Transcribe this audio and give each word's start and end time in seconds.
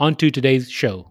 on 0.00 0.14
to 0.14 0.30
today's 0.30 0.70
show. 0.70 1.10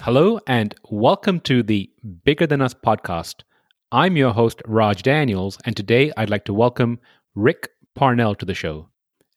Hello, 0.00 0.38
and 0.46 0.74
welcome 0.88 1.40
to 1.40 1.62
the 1.64 1.90
Bigger 2.24 2.46
Than 2.46 2.62
Us 2.62 2.74
podcast. 2.74 3.42
I'm 3.90 4.16
your 4.16 4.32
host, 4.32 4.62
Raj 4.66 5.02
Daniels, 5.02 5.58
and 5.64 5.76
today 5.76 6.12
I'd 6.16 6.30
like 6.30 6.44
to 6.44 6.54
welcome 6.54 7.00
Rick 7.34 7.70
Parnell 7.96 8.36
to 8.36 8.46
the 8.46 8.54
show. 8.54 8.88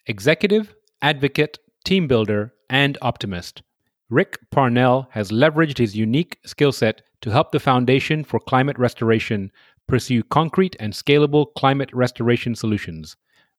Executive, 0.05 0.75
advocate, 1.01 1.57
team 1.83 2.07
builder, 2.07 2.53
and 2.69 2.99
optimist. 3.01 3.63
Rick 4.11 4.37
Parnell 4.51 5.07
has 5.11 5.31
leveraged 5.31 5.79
his 5.79 5.95
unique 5.95 6.37
skill 6.45 6.71
set 6.71 7.01
to 7.21 7.31
help 7.31 7.51
the 7.51 7.59
Foundation 7.59 8.23
for 8.23 8.39
Climate 8.39 8.77
Restoration 8.77 9.51
pursue 9.91 10.23
concrete 10.23 10.73
and 10.79 10.93
scalable 10.93 11.47
climate 11.57 11.89
restoration 11.91 12.55
solutions. 12.55 13.17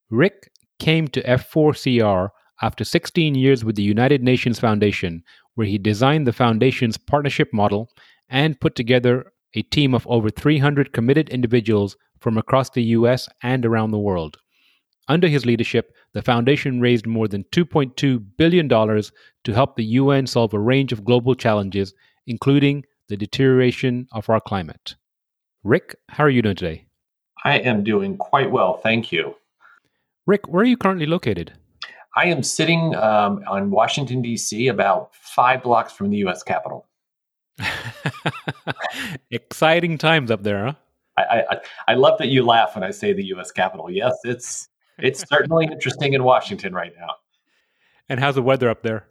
Rick 0.09 0.51
came 0.79 1.07
to 1.09 1.23
F4CR 1.25 2.31
after 2.63 2.85
16 2.85 3.35
years 3.35 3.67
with 3.67 3.77
the 3.77 3.83
United 3.83 4.23
Nations 4.23 4.59
Foundation, 4.59 5.23
where 5.57 5.67
he 5.67 5.77
designed 5.77 6.27
the 6.27 6.33
Foundation's 6.33 6.97
partnership 6.97 7.53
model 7.53 7.91
and 8.31 8.59
put 8.59 8.75
together 8.75 9.31
a 9.53 9.61
team 9.61 9.95
of 9.95 10.07
over 10.07 10.31
300 10.31 10.95
committed 10.95 11.29
individuals 11.29 11.99
from 12.19 12.39
across 12.39 12.71
the 12.71 12.85
US 12.97 13.29
and 13.43 13.67
around 13.67 13.91
the 13.91 13.99
world. 13.99 14.39
Under 15.09 15.29
his 15.29 15.45
leadership, 15.45 15.95
the 16.15 16.23
Foundation 16.23 16.81
raised 16.81 17.07
more 17.07 17.29
than 17.29 17.45
$2.2 17.53 18.25
billion 18.39 18.71
to 18.71 19.53
help 19.53 19.77
the 19.77 19.85
UN 20.01 20.27
solve 20.27 20.55
a 20.55 20.59
range 20.59 20.93
of 20.93 21.05
global 21.05 21.35
challenges, 21.35 21.93
including 22.27 22.87
the 23.11 23.19
deterioration 23.19 24.09
of 24.13 24.31
our 24.31 24.41
climate. 24.41 24.95
Rick, 25.65 25.95
how 26.09 26.25
are 26.25 26.31
you 26.31 26.43
doing 26.43 26.57
today? 26.57 26.87
I 27.45 27.59
am 27.59 27.85
doing 27.85 28.17
quite 28.17 28.51
well, 28.51 28.79
thank 28.79 29.13
you. 29.13 29.37
Rick, 30.27 30.49
where 30.49 30.63
are 30.63 30.67
you 30.67 30.77
currently 30.77 31.07
located? 31.07 31.53
I 32.17 32.27
am 32.27 32.43
sitting 32.43 32.95
um, 32.97 33.43
on 33.49 33.71
Washington, 33.71 34.23
D.C., 34.23 34.67
about 34.69 35.15
five 35.15 35.63
blocks 35.63 35.93
from 35.93 36.11
the 36.11 36.17
U.S. 36.19 36.43
Capitol. 36.43 36.87
Exciting 39.31 39.99
times 39.99 40.31
up 40.31 40.43
there, 40.43 40.67
huh? 40.67 40.75
I, 41.17 41.23
I, 41.51 41.57
I 41.89 41.95
love 41.95 42.19
that 42.19 42.29
you 42.29 42.45
laugh 42.45 42.75
when 42.75 42.83
I 42.83 42.91
say 42.91 43.13
the 43.13 43.25
U.S. 43.27 43.53
Capitol. 43.53 43.91
Yes, 43.91 44.15
it's 44.25 44.69
it's 44.99 45.25
certainly 45.29 45.67
interesting 45.67 46.15
in 46.15 46.25
Washington 46.25 46.75
right 46.75 46.93
now. 46.99 47.15
And 48.09 48.19
how's 48.19 48.35
the 48.35 48.43
weather 48.43 48.69
up 48.69 48.83
there? 48.83 49.07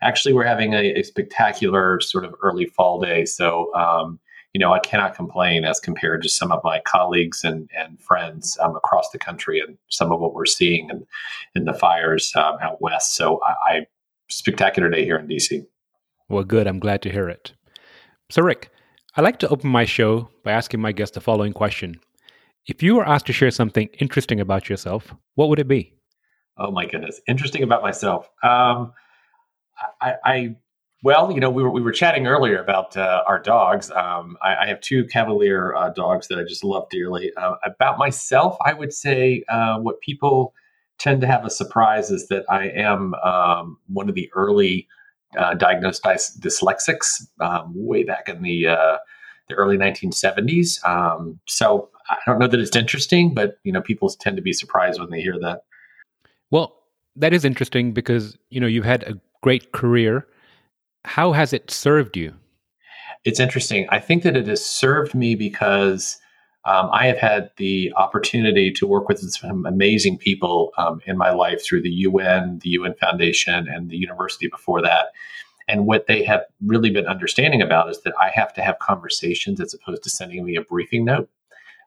Actually, 0.00 0.34
we're 0.34 0.44
having 0.44 0.74
a, 0.74 1.00
a 1.00 1.02
spectacular 1.02 2.00
sort 2.00 2.24
of 2.24 2.34
early 2.42 2.66
fall 2.66 3.00
day. 3.00 3.24
So 3.24 3.74
um, 3.74 4.20
you 4.54 4.58
know, 4.58 4.72
I 4.72 4.78
cannot 4.78 5.14
complain 5.14 5.64
as 5.64 5.78
compared 5.78 6.22
to 6.22 6.28
some 6.28 6.52
of 6.52 6.60
my 6.64 6.80
colleagues 6.80 7.44
and, 7.44 7.68
and 7.76 8.00
friends 8.00 8.58
um, 8.60 8.76
across 8.76 9.10
the 9.10 9.18
country 9.18 9.60
and 9.60 9.76
some 9.88 10.10
of 10.10 10.20
what 10.20 10.34
we're 10.34 10.46
seeing 10.46 10.88
in, 10.90 11.06
in 11.54 11.64
the 11.64 11.74
fires 11.74 12.32
um, 12.34 12.56
out 12.62 12.80
west. 12.80 13.14
So 13.14 13.40
I, 13.42 13.72
I 13.72 13.86
spectacular 14.28 14.88
day 14.88 15.04
here 15.04 15.18
in 15.18 15.26
DC. 15.26 15.66
Well, 16.28 16.44
good. 16.44 16.66
I'm 16.66 16.78
glad 16.78 17.02
to 17.02 17.10
hear 17.10 17.28
it. 17.28 17.52
So, 18.30 18.42
Rick, 18.42 18.70
I 19.16 19.20
like 19.20 19.38
to 19.40 19.48
open 19.48 19.70
my 19.70 19.84
show 19.84 20.28
by 20.44 20.52
asking 20.52 20.80
my 20.80 20.92
guest 20.92 21.14
the 21.14 21.20
following 21.20 21.52
question. 21.52 22.00
If 22.66 22.82
you 22.82 22.94
were 22.94 23.08
asked 23.08 23.26
to 23.26 23.32
share 23.32 23.50
something 23.50 23.88
interesting 23.98 24.40
about 24.40 24.68
yourself, 24.68 25.14
what 25.34 25.48
would 25.48 25.58
it 25.58 25.68
be? 25.68 25.94
Oh 26.58 26.70
my 26.70 26.86
goodness, 26.86 27.20
interesting 27.26 27.62
about 27.62 27.82
myself. 27.82 28.28
Um, 28.42 28.92
I, 30.00 30.14
I 30.24 30.56
well, 31.02 31.30
you 31.30 31.40
know, 31.40 31.50
we 31.50 31.62
were 31.62 31.70
we 31.70 31.80
were 31.80 31.92
chatting 31.92 32.26
earlier 32.26 32.58
about 32.58 32.96
uh, 32.96 33.22
our 33.26 33.38
dogs. 33.38 33.90
Um, 33.92 34.36
I, 34.42 34.56
I, 34.56 34.66
have 34.66 34.80
two 34.80 35.04
Cavalier 35.04 35.74
uh, 35.74 35.90
dogs 35.90 36.26
that 36.28 36.38
I 36.38 36.42
just 36.42 36.64
love 36.64 36.88
dearly. 36.90 37.32
Uh, 37.36 37.54
about 37.64 37.98
myself, 37.98 38.56
I 38.64 38.74
would 38.74 38.92
say 38.92 39.44
uh, 39.48 39.78
what 39.78 40.00
people 40.00 40.54
tend 40.98 41.20
to 41.20 41.28
have 41.28 41.44
a 41.44 41.50
surprise 41.50 42.10
is 42.10 42.26
that 42.28 42.44
I 42.48 42.70
am 42.70 43.14
um, 43.14 43.78
one 43.86 44.08
of 44.08 44.16
the 44.16 44.28
early 44.34 44.88
uh, 45.38 45.54
diagnosed 45.54 46.02
dys- 46.02 46.36
dyslexics, 46.40 47.26
um, 47.40 47.72
way 47.76 48.02
back 48.02 48.28
in 48.28 48.42
the 48.42 48.66
uh, 48.66 48.96
the 49.48 49.54
early 49.54 49.78
1970s. 49.78 50.84
Um, 50.84 51.38
so 51.46 51.90
I 52.10 52.16
don't 52.26 52.40
know 52.40 52.48
that 52.48 52.58
it's 52.58 52.74
interesting, 52.74 53.34
but 53.34 53.58
you 53.62 53.70
know, 53.70 53.80
people 53.80 54.08
tend 54.08 54.36
to 54.36 54.42
be 54.42 54.52
surprised 54.52 54.98
when 54.98 55.10
they 55.10 55.20
hear 55.20 55.38
that. 55.40 55.62
Well, 56.50 56.74
that 57.14 57.32
is 57.32 57.44
interesting 57.44 57.92
because 57.92 58.36
you 58.50 58.60
know 58.60 58.66
you've 58.66 58.84
had 58.84 59.04
a 59.04 59.16
great 59.42 59.70
career 59.70 60.26
how 61.08 61.32
has 61.32 61.52
it 61.54 61.70
served 61.70 62.16
you? 62.16 62.34
It's 63.24 63.40
interesting. 63.40 63.88
I 63.88 63.98
think 63.98 64.22
that 64.22 64.36
it 64.36 64.46
has 64.46 64.64
served 64.64 65.14
me 65.14 65.34
because 65.34 66.18
um, 66.66 66.90
I 66.92 67.06
have 67.06 67.16
had 67.16 67.50
the 67.56 67.90
opportunity 67.96 68.70
to 68.72 68.86
work 68.86 69.08
with 69.08 69.18
some 69.18 69.64
amazing 69.64 70.18
people 70.18 70.70
um, 70.76 71.00
in 71.06 71.16
my 71.16 71.30
life 71.30 71.64
through 71.64 71.80
the 71.82 71.90
UN, 71.90 72.58
the 72.62 72.70
UN 72.70 72.94
Foundation, 72.94 73.66
and 73.68 73.88
the 73.88 73.96
university 73.96 74.48
before 74.48 74.82
that. 74.82 75.06
And 75.66 75.86
what 75.86 76.06
they 76.08 76.22
have 76.24 76.42
really 76.64 76.90
been 76.90 77.06
understanding 77.06 77.62
about 77.62 77.88
is 77.88 78.02
that 78.02 78.12
I 78.20 78.28
have 78.34 78.52
to 78.54 78.62
have 78.62 78.78
conversations 78.78 79.60
as 79.62 79.72
opposed 79.72 80.02
to 80.02 80.10
sending 80.10 80.44
me 80.44 80.56
a 80.56 80.62
briefing 80.62 81.06
note. 81.06 81.30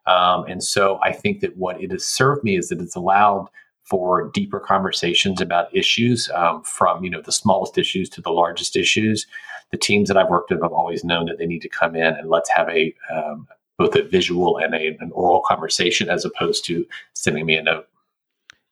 Um, 0.06 0.44
and 0.48 0.64
so 0.64 0.98
I 1.00 1.12
think 1.12 1.40
that 1.40 1.56
what 1.56 1.80
it 1.80 1.92
has 1.92 2.04
served 2.04 2.42
me 2.42 2.56
is 2.56 2.68
that 2.68 2.80
it's 2.80 2.96
allowed 2.96 3.48
for 3.92 4.30
deeper 4.32 4.58
conversations 4.58 5.38
about 5.42 5.74
issues 5.76 6.30
um, 6.30 6.62
from 6.62 7.04
you 7.04 7.10
know 7.10 7.20
the 7.20 7.30
smallest 7.30 7.76
issues 7.76 8.08
to 8.08 8.22
the 8.22 8.30
largest 8.30 8.74
issues. 8.74 9.26
The 9.70 9.76
teams 9.76 10.08
that 10.08 10.16
i've 10.16 10.30
worked 10.30 10.50
with 10.50 10.62
have 10.62 10.72
always 10.72 11.04
known 11.04 11.26
that 11.26 11.36
they 11.36 11.44
need 11.44 11.60
to 11.60 11.68
come 11.68 11.94
in 11.94 12.14
and 12.14 12.30
let's 12.30 12.48
have 12.56 12.70
a 12.70 12.94
um, 13.14 13.46
both 13.76 13.94
a 13.94 14.02
visual 14.02 14.56
and 14.56 14.74
a, 14.74 14.96
an 15.00 15.10
oral 15.12 15.42
conversation 15.46 16.08
as 16.08 16.24
opposed 16.24 16.64
to 16.66 16.86
sending 17.14 17.44
me 17.44 17.56
a 17.56 17.62
note. 17.62 17.86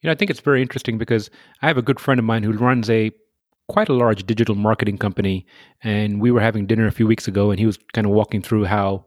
You 0.01 0.09
know 0.09 0.13
i 0.13 0.15
think 0.15 0.31
it's 0.31 0.41
very 0.41 0.63
interesting 0.63 0.97
because 0.97 1.29
i 1.61 1.67
have 1.67 1.77
a 1.77 1.83
good 1.83 2.01
friend 2.01 2.19
of 2.19 2.25
mine 2.25 2.43
who 2.43 2.53
runs 2.53 2.89
a 2.89 3.13
quite 3.69 3.91
a 3.91 3.95
large 4.05 4.25
digital 4.25 4.55
marketing 4.55 4.97
company 4.97 5.47
and 5.83 6.21
we 6.23 6.31
were 6.31 6.41
having 6.41 6.67
dinner 6.67 6.87
a 6.87 6.93
few 6.93 7.07
weeks 7.07 7.29
ago 7.29 7.51
and 7.51 7.61
he 7.61 7.67
was 7.67 7.79
kind 7.93 8.07
of 8.07 8.13
walking 8.13 8.41
through 8.41 8.65
how 8.65 9.05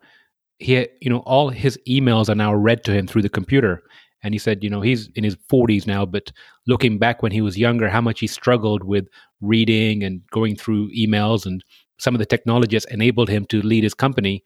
he 0.60 0.74
had, 0.74 0.90
you 1.02 1.10
know 1.10 1.20
all 1.20 1.50
his 1.50 1.80
emails 1.88 2.30
are 2.30 2.36
now 2.36 2.54
read 2.54 2.84
to 2.84 2.92
him 2.92 3.08
through 3.08 3.24
the 3.24 3.36
computer 3.40 3.82
and 4.24 4.34
he 4.34 4.40
said, 4.40 4.64
you 4.64 4.70
know, 4.70 4.82
he's 4.82 5.10
in 5.16 5.24
his 5.24 5.36
40s 5.52 5.86
now, 5.86 6.06
but 6.06 6.32
looking 6.66 6.98
back 6.98 7.22
when 7.22 7.32
he 7.32 7.42
was 7.42 7.58
younger, 7.58 7.90
how 7.90 8.02
much 8.02 8.22
he 8.22 8.28
struggled 8.28 8.84
with 8.84 9.08
reading 9.42 10.04
and 10.04 10.22
going 10.32 10.56
through 10.56 10.90
emails 10.92 11.46
and 11.46 11.64
some 12.00 12.16
of 12.16 12.20
the 12.20 12.26
technology 12.26 12.76
has 12.76 12.86
enabled 12.86 13.30
him 13.30 13.46
to 13.48 13.62
lead 13.62 13.84
his 13.84 13.94
company. 13.94 14.44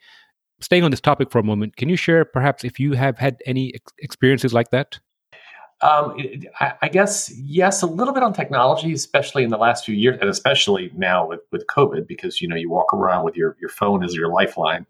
Staying 0.60 0.84
on 0.84 0.92
this 0.92 1.02
topic 1.02 1.32
for 1.32 1.40
a 1.40 1.44
moment, 1.44 1.76
can 1.76 1.88
you 1.90 1.96
share 1.96 2.26
perhaps 2.26 2.64
if 2.64 2.80
you 2.80 2.94
have 2.94 3.18
had 3.18 3.38
any 3.46 3.74
ex- 3.76 3.94
experiences 4.00 4.54
like 4.54 4.72
that? 4.72 5.00
Um, 5.82 6.18
I, 6.60 6.74
I, 6.82 6.88
guess 6.88 7.32
yes, 7.38 7.84
a 7.84 7.86
little 7.86 8.14
bit 8.14 8.24
on 8.24 8.34
technology, 8.34 8.92
especially 8.94 9.44
in 9.44 9.52
the 9.52 9.60
last 9.60 9.86
few 9.86 9.94
years, 9.94 10.18
and 10.20 10.28
especially 10.28 10.92
now 10.96 11.28
with, 11.28 11.42
with 11.52 11.68
COVID, 11.68 12.08
because 12.08 12.42
you 12.42 12.48
know 12.48 12.56
you 12.56 12.68
walk 12.68 12.92
around 12.96 13.26
with 13.26 13.36
your 13.36 13.56
your 13.62 13.70
phone 13.70 14.04
as 14.04 14.16
your 14.16 14.32
lifeline. 14.34 14.88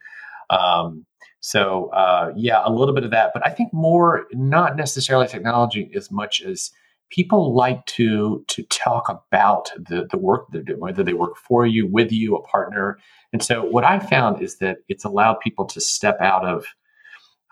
Um, 0.50 1.06
so 1.48 1.88
uh, 1.92 2.34
yeah, 2.36 2.62
a 2.66 2.70
little 2.70 2.94
bit 2.94 3.06
of 3.06 3.12
that, 3.12 3.32
but 3.34 3.46
I 3.48 3.52
think 3.52 3.72
more 3.72 4.26
not 4.34 4.76
necessarily 4.76 5.28
technology 5.28 5.90
as 5.96 6.12
much 6.12 6.42
as 6.42 6.72
people 7.10 7.56
like 7.56 7.86
to 7.86 8.44
to 8.50 8.64
talk 8.64 9.08
about 9.08 9.72
the 9.78 10.06
the 10.12 10.18
work 10.18 10.48
they're 10.52 10.62
doing, 10.62 10.82
whether 10.82 11.04
they 11.04 11.14
work 11.14 11.38
for 11.38 11.66
you, 11.66 11.88
with 11.88 12.12
you, 12.12 12.36
a 12.36 12.42
partner. 12.42 13.00
And 13.32 13.42
so 13.42 13.64
what 13.64 13.86
I 13.86 14.00
found 14.00 14.42
is 14.42 14.58
that 14.58 14.80
it's 14.90 15.06
allowed 15.06 15.36
people 15.36 15.64
to 15.68 15.80
step 15.80 16.20
out 16.20 16.46
of 16.46 16.66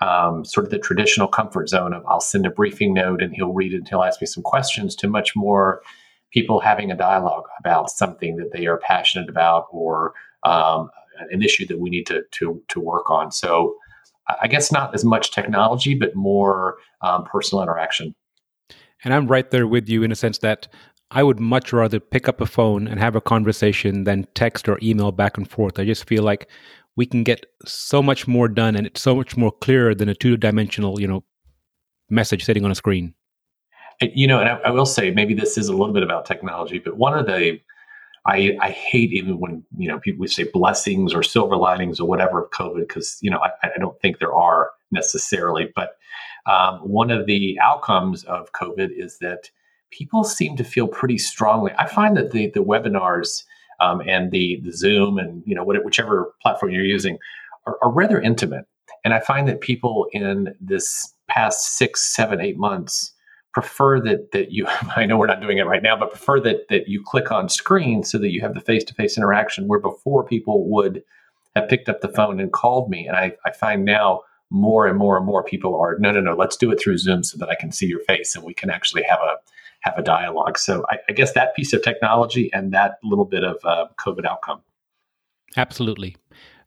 um, 0.01 0.43
sort 0.43 0.65
of 0.65 0.71
the 0.71 0.79
traditional 0.79 1.29
comfort 1.29 1.69
zone 1.69 1.93
of 1.93 2.05
I'll 2.05 2.19
send 2.19 2.45
a 2.45 2.49
briefing 2.49 2.93
note 2.93 3.21
and 3.21 3.33
he'll 3.33 3.53
read 3.53 3.71
it 3.71 3.77
and 3.77 3.87
he'll 3.87 4.03
ask 4.03 4.19
me 4.19 4.27
some 4.27 4.43
questions 4.43 4.93
to 4.97 5.07
much 5.07 5.37
more 5.37 5.81
people 6.33 6.59
having 6.59 6.91
a 6.91 6.97
dialogue 6.97 7.45
about 7.61 7.89
something 7.89 8.35
that 8.35 8.51
they 8.51 8.65
are 8.65 8.77
passionate 8.77 9.29
about 9.29 9.67
or 9.71 10.13
um, 10.43 10.89
an 11.31 11.41
issue 11.41 11.65
that 11.67 11.79
we 11.79 11.89
need 11.89 12.05
to 12.07 12.23
to 12.31 12.61
to 12.67 12.81
work 12.81 13.09
on. 13.09 13.31
So 13.31 13.77
I 14.41 14.47
guess 14.47 14.71
not 14.71 14.93
as 14.93 15.05
much 15.05 15.31
technology, 15.31 15.95
but 15.95 16.15
more 16.15 16.77
um, 17.01 17.25
personal 17.25 17.61
interaction. 17.61 18.15
And 19.03 19.13
I'm 19.13 19.27
right 19.27 19.49
there 19.51 19.67
with 19.67 19.87
you 19.87 20.03
in 20.03 20.11
a 20.11 20.15
sense 20.15 20.39
that 20.39 20.67
I 21.11 21.23
would 21.23 21.39
much 21.39 21.71
rather 21.71 21.99
pick 21.99 22.27
up 22.27 22.41
a 22.41 22.45
phone 22.45 22.87
and 22.87 22.99
have 22.99 23.15
a 23.15 23.21
conversation 23.21 24.03
than 24.03 24.27
text 24.33 24.67
or 24.67 24.79
email 24.81 25.11
back 25.11 25.37
and 25.37 25.49
forth. 25.49 25.77
I 25.79 25.85
just 25.85 26.07
feel 26.07 26.23
like 26.23 26.49
we 26.95 27.05
can 27.05 27.23
get 27.23 27.45
so 27.65 28.01
much 28.01 28.27
more 28.27 28.47
done 28.47 28.75
and 28.75 28.87
it's 28.87 29.01
so 29.01 29.15
much 29.15 29.37
more 29.37 29.51
clearer 29.51 29.93
than 29.93 30.09
a 30.09 30.15
two 30.15 30.37
dimensional, 30.37 30.99
you 30.99 31.07
know, 31.07 31.23
message 32.09 32.43
sitting 32.43 32.65
on 32.65 32.71
a 32.71 32.75
screen. 32.75 33.13
You 34.01 34.27
know, 34.27 34.39
and 34.39 34.49
I, 34.49 34.57
I 34.65 34.71
will 34.71 34.85
say 34.85 35.11
maybe 35.11 35.33
this 35.33 35.57
is 35.57 35.67
a 35.67 35.71
little 35.71 35.93
bit 35.93 36.03
about 36.03 36.25
technology, 36.25 36.79
but 36.79 36.97
one 36.97 37.17
of 37.17 37.27
the 37.27 37.59
I, 38.27 38.57
I 38.59 38.71
hate 38.71 39.13
even 39.13 39.39
when 39.39 39.63
you 39.77 39.87
know 39.87 39.99
people 39.99 40.27
say 40.27 40.45
blessings 40.51 41.13
or 41.13 41.21
silver 41.21 41.55
linings 41.55 41.99
or 41.99 42.07
whatever 42.07 42.43
of 42.43 42.49
COVID 42.51 42.87
because 42.87 43.17
you 43.21 43.29
know 43.29 43.39
I, 43.39 43.67
I, 43.67 43.77
don't 43.79 43.99
think 44.01 44.17
there 44.17 44.33
are 44.33 44.71
necessarily. 44.91 45.71
But 45.75 45.97
um, 46.47 46.79
one 46.79 47.11
of 47.11 47.27
the 47.27 47.59
outcomes 47.61 48.23
of 48.23 48.51
COVID 48.53 48.89
is 48.95 49.19
that 49.19 49.51
people 49.91 50.23
seem 50.23 50.57
to 50.57 50.63
feel 50.63 50.87
pretty 50.87 51.19
strongly. 51.19 51.71
I 51.77 51.87
find 51.87 52.17
that 52.17 52.31
the 52.31 52.49
the 52.49 52.63
webinars 52.63 53.43
um, 53.79 54.01
and 54.07 54.31
the 54.31 54.59
the 54.63 54.71
Zoom 54.71 55.19
and 55.19 55.43
you 55.45 55.53
know 55.53 55.63
whichever 55.63 56.33
platform 56.41 56.71
you're 56.71 56.83
using 56.83 57.19
are, 57.67 57.77
are 57.83 57.91
rather 57.91 58.19
intimate, 58.19 58.65
and 59.03 59.13
I 59.13 59.19
find 59.19 59.47
that 59.47 59.61
people 59.61 60.07
in 60.13 60.55
this 60.59 61.13
past 61.27 61.77
six, 61.77 62.01
seven, 62.01 62.41
eight 62.41 62.57
months 62.57 63.11
prefer 63.55 64.01
that 64.01 64.33
that 64.33 64.51
you 64.51 64.67
I 64.95 65.05
know 65.05 65.17
we're 65.17 65.27
not 65.27 65.41
doing 65.41 65.57
it 65.57 65.65
right 65.65 65.81
now, 65.81 65.97
but 65.97 66.11
prefer 66.11 66.39
that 66.41 66.67
that 66.67 66.87
you 66.87 67.01
click 67.01 67.31
on 67.31 67.49
screen 67.49 68.03
so 68.03 68.19
that 68.19 68.29
you 68.29 68.41
have 68.41 68.53
the 68.53 68.59
face-to-face 68.59 69.17
interaction 69.17 69.67
where 69.67 69.79
before 69.79 70.23
people 70.23 70.69
would 70.69 71.01
have 71.55 71.69
picked 71.69 71.87
up 71.87 72.01
the 72.01 72.09
phone 72.09 72.41
and 72.41 72.51
called 72.51 72.89
me. 72.89 73.07
And 73.07 73.15
I, 73.15 73.31
I 73.45 73.51
find 73.51 73.85
now 73.85 74.23
more 74.49 74.85
and 74.85 74.97
more 74.97 75.15
and 75.15 75.25
more 75.25 75.41
people 75.41 75.79
are 75.79 75.97
no 75.99 76.11
no 76.11 76.19
no 76.19 76.35
let's 76.35 76.57
do 76.57 76.69
it 76.69 76.79
through 76.79 76.97
Zoom 76.97 77.23
so 77.23 77.37
that 77.37 77.49
I 77.49 77.55
can 77.55 77.71
see 77.71 77.87
your 77.87 78.01
face 78.01 78.35
and 78.35 78.43
we 78.43 78.53
can 78.53 78.69
actually 78.69 79.03
have 79.03 79.19
a 79.19 79.37
have 79.79 79.97
a 79.97 80.03
dialogue. 80.03 80.57
So 80.57 80.85
I, 80.89 80.97
I 81.07 81.13
guess 81.13 81.31
that 81.33 81.55
piece 81.55 81.71
of 81.71 81.81
technology 81.81 82.51
and 82.53 82.73
that 82.73 82.97
little 83.03 83.25
bit 83.25 83.43
of 83.45 83.57
uh, 83.63 83.87
COVID 83.97 84.25
outcome. 84.25 84.61
Absolutely. 85.55 86.17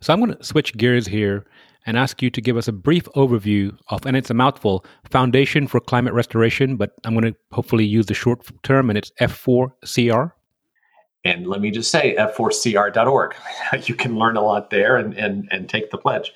So 0.00 0.12
I'm 0.12 0.20
going 0.20 0.34
to 0.34 0.42
switch 0.42 0.74
gears 0.76 1.06
here 1.06 1.44
and 1.88 1.96
ask 1.96 2.20
you 2.20 2.28
to 2.28 2.42
give 2.42 2.58
us 2.58 2.68
a 2.68 2.72
brief 2.72 3.04
overview 3.16 3.74
of, 3.88 4.04
and 4.04 4.14
it's 4.14 4.28
a 4.28 4.34
mouthful, 4.34 4.84
Foundation 5.10 5.66
for 5.66 5.80
Climate 5.80 6.12
Restoration, 6.12 6.76
but 6.76 6.90
I'm 7.04 7.14
going 7.14 7.32
to 7.32 7.38
hopefully 7.50 7.86
use 7.86 8.04
the 8.04 8.14
short 8.14 8.46
term, 8.62 8.90
and 8.90 8.98
it's 8.98 9.10
F4CR. 9.22 10.32
And 11.24 11.46
let 11.46 11.62
me 11.62 11.70
just 11.70 11.90
say, 11.90 12.14
f4cr.org. 12.18 13.34
you 13.86 13.94
can 13.94 14.18
learn 14.18 14.36
a 14.36 14.42
lot 14.42 14.68
there 14.68 14.98
and, 14.98 15.14
and, 15.14 15.48
and 15.50 15.66
take 15.66 15.90
the 15.90 15.96
pledge. 15.96 16.30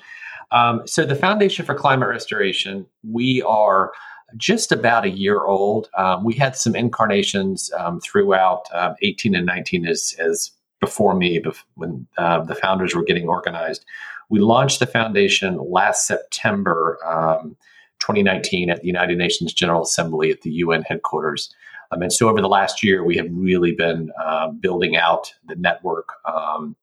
Um, 0.51 0.87
so, 0.87 1.05
the 1.05 1.15
Foundation 1.15 1.67
for 1.67 1.75
Climate 1.75 2.09
Restoration, 2.09 2.87
we 3.07 3.43
are 3.43 3.91
just 4.35 4.71
about 4.71 5.05
a 5.05 5.11
year 5.11 5.45
old. 5.45 5.87
Um, 5.95 6.23
we 6.23 6.33
had 6.33 6.55
some 6.55 6.75
incarnations 6.75 7.71
um, 7.77 7.99
throughout 8.01 8.65
um, 8.73 8.95
18 9.03 9.35
and 9.35 9.45
19 9.45 9.85
as, 9.85 10.15
as 10.17 10.49
before 10.79 11.13
me, 11.13 11.41
when 11.75 12.07
uh, 12.17 12.43
the 12.43 12.55
founders 12.55 12.95
were 12.95 13.03
getting 13.03 13.27
organized. 13.27 13.85
We 14.33 14.39
launched 14.39 14.79
the 14.79 14.87
foundation 14.87 15.59
last 15.63 16.07
September 16.07 16.97
um, 17.05 17.55
2019 17.99 18.71
at 18.71 18.81
the 18.81 18.87
United 18.87 19.19
Nations 19.19 19.53
General 19.53 19.83
Assembly 19.83 20.31
at 20.31 20.41
the 20.41 20.49
UN 20.53 20.81
headquarters. 20.81 21.53
Um, 21.91 22.01
and 22.01 22.11
so 22.11 22.29
over 22.29 22.41
the 22.41 22.49
last 22.49 22.81
year, 22.81 23.03
we 23.03 23.15
have 23.17 23.27
really 23.29 23.73
been 23.73 24.11
uh, 24.19 24.47
building 24.47 24.97
out 24.97 25.31
the 25.47 25.53
network, 25.57 26.13
um, 26.25 26.75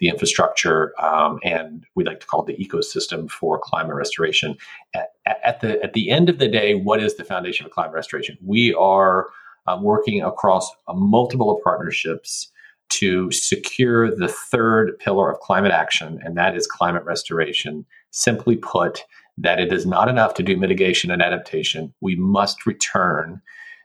the 0.00 0.10
infrastructure, 0.10 0.92
um, 1.02 1.40
and 1.42 1.86
we 1.94 2.04
like 2.04 2.20
to 2.20 2.26
call 2.26 2.44
it 2.44 2.54
the 2.54 2.62
ecosystem 2.62 3.30
for 3.30 3.58
climate 3.58 3.96
restoration. 3.96 4.58
At, 4.94 5.08
at, 5.42 5.60
the 5.62 5.82
at 5.82 5.94
the 5.94 6.10
end 6.10 6.28
of 6.28 6.38
the 6.38 6.48
day, 6.48 6.74
what 6.74 7.02
is 7.02 7.16
the 7.16 7.24
foundation 7.24 7.64
for 7.64 7.70
climate 7.70 7.94
restoration? 7.94 8.36
We 8.44 8.74
are 8.74 9.28
uh, 9.66 9.78
working 9.80 10.22
across 10.22 10.70
uh, 10.86 10.92
multiple 10.92 11.58
partnerships 11.64 12.52
to 12.90 13.30
secure 13.30 14.14
the 14.14 14.28
third 14.28 14.98
pillar 14.98 15.30
of 15.30 15.40
climate 15.40 15.72
action, 15.72 16.20
and 16.24 16.36
that 16.36 16.56
is 16.56 16.66
climate 16.66 17.04
restoration. 17.04 17.84
Simply 18.10 18.56
put, 18.56 19.04
that 19.36 19.60
it 19.60 19.72
is 19.72 19.86
not 19.86 20.08
enough 20.08 20.34
to 20.34 20.42
do 20.42 20.56
mitigation 20.56 21.10
and 21.10 21.22
adaptation. 21.22 21.92
We 22.00 22.16
must 22.16 22.66
return 22.66 23.40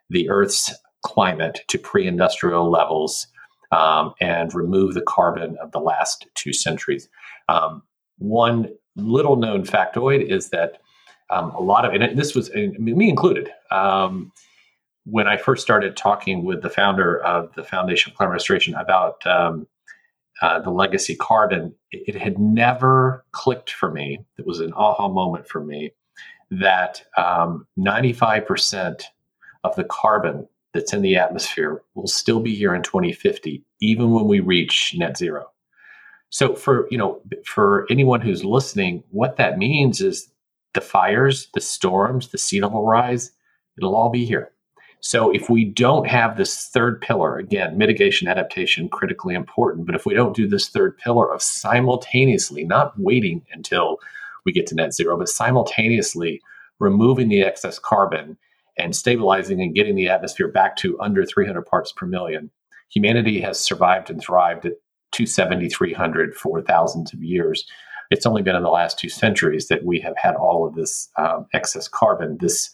the 0.09 0.29
Earth's 0.29 0.73
climate 1.03 1.61
to 1.67 1.77
pre 1.77 2.07
industrial 2.07 2.71
levels 2.71 3.27
um, 3.71 4.13
and 4.21 4.53
remove 4.53 4.93
the 4.93 5.01
carbon 5.01 5.57
of 5.61 5.71
the 5.71 5.79
last 5.79 6.27
two 6.35 6.53
centuries. 6.53 7.09
Um, 7.49 7.83
one 8.17 8.69
little 8.95 9.35
known 9.35 9.63
factoid 9.63 10.23
is 10.29 10.49
that 10.49 10.79
um, 11.29 11.51
a 11.51 11.61
lot 11.61 11.83
of, 11.85 11.93
and 11.93 12.17
this 12.17 12.35
was, 12.35 12.51
me 12.53 13.09
included, 13.09 13.49
um, 13.71 14.31
when 15.05 15.27
I 15.27 15.37
first 15.37 15.61
started 15.61 15.97
talking 15.97 16.43
with 16.43 16.61
the 16.61 16.69
founder 16.69 17.21
of 17.23 17.53
the 17.55 17.63
Foundation 17.63 18.11
of 18.11 18.17
Climate 18.17 18.33
Restoration 18.33 18.73
about 18.75 19.25
um, 19.27 19.67
uh, 20.41 20.59
the 20.59 20.69
legacy 20.69 21.15
carbon, 21.15 21.75
it, 21.91 22.15
it, 22.15 22.21
had 22.21 22.39
never 22.39 23.25
clicked 23.31 23.71
for 23.71 23.91
me. 23.91 24.19
It 24.37 24.45
was 24.45 24.59
an 24.59 24.73
aha 24.73 25.09
moment 25.09 25.47
for 25.47 25.63
me 25.63 25.91
that 26.51 27.03
um, 27.17 27.67
95% 27.77 29.03
of 29.63 29.75
the 29.75 29.83
carbon 29.85 30.47
that's 30.73 30.93
in 30.93 31.01
the 31.01 31.15
atmosphere 31.15 31.81
will 31.95 32.07
still 32.07 32.39
be 32.39 32.55
here 32.55 32.73
in 32.73 32.81
2050, 32.81 33.63
even 33.81 34.11
when 34.11 34.27
we 34.27 34.39
reach 34.39 34.93
net 34.97 35.17
zero. 35.17 35.49
So 36.29 36.55
for 36.55 36.87
you 36.89 36.97
know, 36.97 37.21
for 37.45 37.85
anyone 37.91 38.21
who's 38.21 38.43
listening, 38.43 39.03
what 39.11 39.37
that 39.37 39.59
means 39.59 40.01
is 40.01 40.31
the 40.73 40.81
fires, 40.81 41.49
the 41.53 41.61
storms, 41.61 42.29
the 42.29 42.39
sea 42.39 42.59
level 42.59 42.85
rise, 42.85 43.31
it'll 43.77 43.95
all 43.95 44.09
be 44.09 44.25
here 44.25 44.52
so 45.05 45.31
if 45.31 45.49
we 45.49 45.65
don't 45.65 46.07
have 46.07 46.37
this 46.37 46.67
third 46.67 47.01
pillar, 47.01 47.37
again, 47.37 47.77
mitigation, 47.77 48.29
adaptation, 48.29 48.87
critically 48.87 49.35
important, 49.35 49.85
but 49.85 49.95
if 49.95 50.05
we 50.05 50.13
don't 50.13 50.33
do 50.33 50.47
this 50.47 50.69
third 50.69 50.97
pillar 50.97 51.29
of 51.29 51.41
simultaneously, 51.41 52.63
not 52.63 52.97
waiting 52.97 53.45
until 53.51 53.97
we 54.45 54.53
get 54.53 54.65
to 54.67 54.75
net 54.75 54.93
zero, 54.93 55.17
but 55.17 55.27
simultaneously 55.27 56.41
removing 56.79 57.27
the 57.27 57.43
excess 57.43 57.79
carbon 57.79 58.37
and 58.77 58.95
stabilizing 58.95 59.61
and 59.61 59.75
getting 59.75 59.95
the 59.95 60.07
atmosphere 60.07 60.47
back 60.47 60.77
to 60.77 60.97
under 61.01 61.25
300 61.25 61.63
parts 61.63 61.91
per 61.91 62.05
million, 62.05 62.49
humanity 62.89 63.41
has 63.41 63.59
survived 63.59 64.09
and 64.09 64.21
thrived 64.21 64.65
at 64.65 64.73
270, 65.11 65.67
300 65.67 66.33
for 66.33 66.61
thousands 66.61 67.11
of 67.11 67.21
years. 67.21 67.65
It's 68.09 68.25
only 68.25 68.41
been 68.41 68.55
in 68.55 68.63
the 68.63 68.69
last 68.69 68.97
two 68.97 69.09
centuries 69.09 69.67
that 69.67 69.83
we 69.83 69.99
have 69.99 70.15
had 70.15 70.35
all 70.35 70.65
of 70.65 70.75
this 70.75 71.09
um, 71.17 71.45
excess 71.53 71.89
carbon, 71.89 72.37
this 72.39 72.73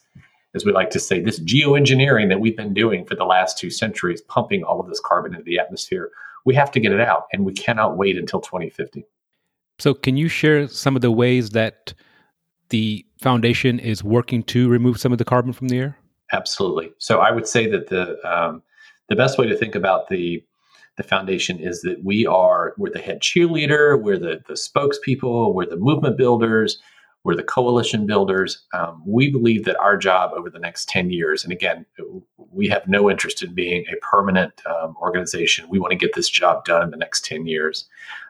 as 0.56 0.66
we 0.66 0.72
like 0.72 0.90
to 0.92 1.00
say, 1.00 1.20
this 1.20 1.40
geoengineering 1.40 2.30
that 2.30 2.40
we've 2.40 2.58
been 2.58 2.74
doing 2.74 3.06
for 3.06 3.16
the 3.16 3.26
last 3.26 3.58
two 3.58 3.70
centuries, 3.70 4.22
pumping 4.22 4.64
all 4.64 4.80
of 4.80 4.88
this 4.88 5.00
carbon 5.00 5.34
into 5.34 5.44
the 5.44 5.60
atmosphere, 5.60 6.12
we 6.46 6.56
have 6.56 6.72
to 6.72 6.80
get 6.80 6.92
it 6.92 7.02
out, 7.02 7.26
and 7.32 7.46
we 7.46 7.54
cannot 7.54 7.98
wait 7.98 8.18
until 8.18 8.42
2050. 8.42 9.06
So, 9.78 9.94
can 9.94 10.18
you 10.18 10.28
share 10.28 10.68
some 10.68 10.96
of 10.96 11.02
the 11.02 11.12
ways 11.12 11.52
that 11.52 11.94
the 12.70 13.06
foundation 13.22 13.80
is 13.80 14.04
working 14.04 14.44
to 14.44 14.70
remove 14.70 15.00
some 15.00 15.12
of 15.12 15.18
the 15.18 15.26
carbon 15.26 15.54
from 15.54 15.68
the 15.70 15.78
air? 15.78 15.98
Absolutely. 16.32 16.92
So, 16.98 17.20
I 17.20 17.32
would 17.32 17.48
say 17.48 17.70
that 17.70 17.90
the 17.90 18.18
um, 18.30 18.64
the 19.08 19.16
best 19.16 19.38
way 19.38 19.48
to 19.48 19.56
think 19.56 19.76
about 19.76 20.10
the 20.10 20.44
the 20.98 21.04
foundation 21.04 21.60
is 21.60 21.82
that 21.82 22.04
we 22.04 22.26
are 22.26 22.74
we're 22.78 22.92
the 22.92 23.00
head 23.00 23.22
cheerleader, 23.22 24.02
we're 24.02 24.20
the 24.20 24.42
the 24.48 24.56
spokespeople, 24.56 25.54
we're 25.54 25.66
the 25.66 25.78
movement 25.78 26.18
builders, 26.18 26.80
we're 27.24 27.36
the 27.36 27.44
coalition 27.44 28.06
builders. 28.06 28.66
Um, 28.74 29.04
we 29.06 29.30
believe 29.30 29.66
that 29.66 29.80
our 29.80 29.98
job 29.98 30.32
over 30.36 30.50
the 30.50 30.60
next 30.60 30.88
10 30.90 31.12
years, 31.12 31.44
and 31.44 31.52
again, 31.52 31.86
we 32.52 32.68
have 32.70 32.88
no 32.88 33.10
interest 33.10 33.44
in 33.44 33.54
being 33.54 33.86
a 33.92 33.98
permanent 33.98 34.62
um, 34.66 34.96
organization. 35.02 35.68
We 35.70 35.80
want 35.80 35.92
to 35.92 35.98
get 35.98 36.16
this 36.16 36.30
job 36.30 36.66
done 36.66 36.84
in 36.84 36.92
the 36.92 36.98
next 36.98 37.26
10 37.26 37.46
years. 37.46 37.86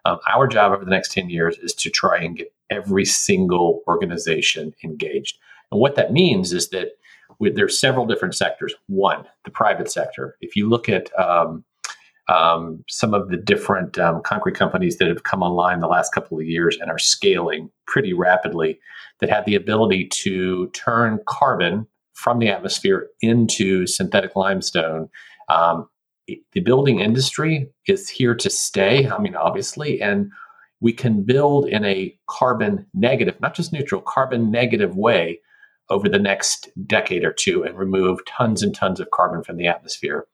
Um, 0.06 0.20
our 0.30 0.48
job 0.48 0.72
over 0.72 0.84
the 0.84 0.92
next 0.92 1.12
10 1.12 1.30
years 1.30 1.58
is 1.60 1.74
to 1.76 1.90
try 1.90 2.18
and 2.18 2.38
get 2.38 2.52
every 2.70 3.06
single 3.06 3.82
organization 3.88 4.74
engaged. 4.84 5.38
And 5.72 5.80
what 5.80 5.96
that 5.96 6.12
means 6.12 6.52
is 6.52 6.70
that 6.70 6.90
we, 7.38 7.52
there's 7.52 7.80
several 7.80 8.06
different 8.06 8.36
sectors. 8.36 8.74
One, 8.88 9.26
the 9.46 9.52
private 9.52 9.92
sector. 9.92 10.36
If 10.42 10.56
you 10.56 10.68
look 10.68 10.90
at 10.90 11.18
um, 11.18 11.64
um, 12.30 12.84
some 12.88 13.14
of 13.14 13.30
the 13.30 13.38
different 13.38 13.98
um, 13.98 14.22
concrete 14.24 14.56
companies 14.56 14.98
that 14.98 15.08
have 15.08 15.24
come 15.24 15.42
online 15.42 15.80
the 15.80 15.88
last 15.88 16.14
couple 16.14 16.38
of 16.38 16.46
years 16.46 16.78
and 16.80 16.92
are 16.92 17.00
scaling 17.00 17.70
pretty 17.88 18.14
rapidly 18.14 18.80
that 19.20 19.30
have 19.30 19.46
the 19.46 19.56
ability 19.56 20.08
to 20.08 20.68
turn 20.70 21.20
carbon 21.28 21.88
from 22.14 22.38
the 22.38 22.48
atmosphere 22.48 23.08
into 23.22 23.88
synthetic 23.88 24.36
limestone. 24.36 25.10
Um, 25.50 25.90
the 26.28 26.60
building 26.60 27.00
industry 27.00 27.68
is 27.88 28.08
here 28.08 28.36
to 28.36 28.50
stay. 28.52 29.10
I 29.10 29.18
mean, 29.18 29.36
obviously, 29.36 30.00
and 30.00 30.32
we 30.82 30.94
can 30.94 31.24
build 31.24 31.68
in 31.68 31.84
a 31.84 32.16
carbon 32.28 32.86
negative, 32.94 33.42
not 33.42 33.56
just 33.56 33.74
neutral, 33.74 34.02
carbon 34.02 34.52
negative 34.52 34.96
way 34.96 35.40
over 35.90 36.08
the 36.08 36.20
next 36.20 36.70
decade 36.86 37.24
or 37.24 37.34
two 37.34 37.64
and 37.64 37.76
remove 37.76 38.24
tons 38.26 38.62
and 38.62 38.76
tons 38.76 39.00
of 39.00 39.10
carbon 39.10 39.44
from 39.44 39.58
the 39.58 39.66
atmosphere 39.66 40.28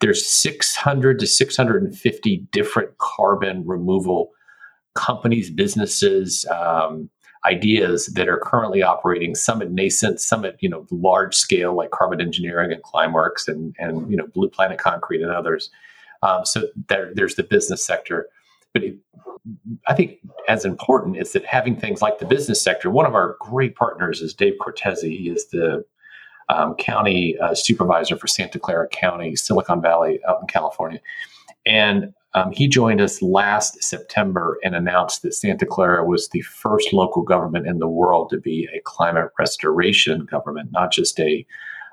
there's 0.00 0.26
600 0.26 1.18
to 1.18 1.26
650 1.26 2.36
different 2.52 2.96
carbon 2.98 3.66
removal 3.66 4.30
companies, 4.94 5.50
businesses, 5.50 6.44
um, 6.46 7.10
ideas 7.44 8.06
that 8.06 8.28
are 8.28 8.38
currently 8.38 8.82
operating. 8.82 9.34
Some 9.34 9.62
at 9.62 9.70
nascent, 9.70 10.20
some 10.20 10.44
at 10.44 10.60
you 10.62 10.68
know 10.68 10.86
large 10.90 11.34
scale, 11.34 11.74
like 11.74 11.90
Carbon 11.90 12.20
Engineering 12.20 12.72
and 12.72 12.82
Climeworks, 12.82 13.48
and 13.48 13.74
and 13.78 14.10
you 14.10 14.16
know 14.16 14.26
Blue 14.26 14.48
Planet 14.48 14.78
Concrete 14.78 15.22
and 15.22 15.32
others. 15.32 15.70
Um, 16.22 16.44
so 16.44 16.64
there, 16.88 17.12
there's 17.14 17.36
the 17.36 17.44
business 17.44 17.84
sector. 17.84 18.28
But 18.72 18.84
it, 18.84 18.96
I 19.86 19.94
think 19.94 20.18
as 20.48 20.64
important 20.64 21.16
is 21.16 21.32
that 21.32 21.44
having 21.44 21.76
things 21.76 22.02
like 22.02 22.18
the 22.18 22.26
business 22.26 22.62
sector. 22.62 22.90
One 22.90 23.06
of 23.06 23.14
our 23.14 23.36
great 23.40 23.76
partners 23.76 24.20
is 24.20 24.34
Dave 24.34 24.54
Cortese. 24.60 25.16
He 25.16 25.30
is 25.30 25.48
the 25.48 25.84
um, 26.48 26.74
county 26.76 27.36
uh, 27.38 27.54
supervisor 27.54 28.16
for 28.16 28.26
Santa 28.26 28.58
Clara 28.58 28.88
County, 28.88 29.36
Silicon 29.36 29.82
Valley, 29.82 30.20
out 30.28 30.40
in 30.40 30.46
California. 30.46 31.00
And 31.66 32.14
um, 32.34 32.52
he 32.52 32.68
joined 32.68 33.00
us 33.00 33.22
last 33.22 33.82
September 33.82 34.58
and 34.62 34.74
announced 34.74 35.22
that 35.22 35.34
Santa 35.34 35.66
Clara 35.66 36.04
was 36.04 36.28
the 36.28 36.42
first 36.42 36.92
local 36.92 37.22
government 37.22 37.66
in 37.66 37.78
the 37.78 37.88
world 37.88 38.30
to 38.30 38.38
be 38.38 38.68
a 38.74 38.80
climate 38.84 39.30
restoration 39.38 40.26
government, 40.26 40.70
not 40.72 40.92
just 40.92 41.18
a 41.20 41.46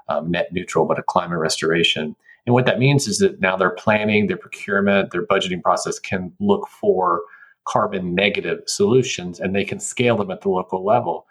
um, 0.07 0.29
net 0.29 0.51
neutral, 0.51 0.85
but 0.85 0.99
a 0.99 1.03
climate 1.03 1.39
restoration. 1.39 2.15
And 2.45 2.53
what 2.53 2.65
that 2.65 2.79
means 2.79 3.07
is 3.07 3.19
that 3.19 3.39
now 3.39 3.55
their 3.55 3.71
planning, 3.71 4.27
their 4.27 4.37
procurement, 4.37 5.11
their 5.11 5.25
budgeting 5.25 5.63
process 5.63 5.99
can 5.99 6.31
look 6.39 6.67
for 6.67 7.21
carbon 7.65 8.13
negative 8.13 8.59
solutions 8.67 9.39
and 9.39 9.55
they 9.55 9.65
can 9.65 9.79
scale 9.79 10.17
them 10.17 10.29
at 10.29 10.41
the 10.41 10.49
local 10.49 10.85
level. 10.85 11.25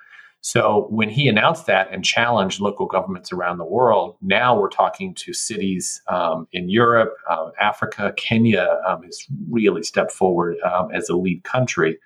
So 0.47 0.89
when 0.91 1.09
he 1.09 1.27
announced 1.27 1.65
that 1.67 1.91
and 1.91 2.05
challenged 2.05 2.61
local 2.61 2.85
governments 2.85 3.33
around 3.33 3.57
the 3.57 3.65
world, 3.65 4.17
now 4.21 4.55
we're 4.55 4.69
talking 4.69 5.15
to 5.15 5.33
cities 5.33 6.03
um, 6.09 6.47
in 6.53 6.69
Europe, 6.69 7.15
uh, 7.31 7.49
Africa, 7.59 8.13
Kenya 8.19 8.79
um, 8.87 9.03
has 9.05 9.25
really 9.49 9.83
stepped 9.83 10.13
forward 10.13 10.59
um, 10.61 10.91
as 10.93 11.09
a 11.09 11.17
lead 11.17 11.45
country 11.45 11.99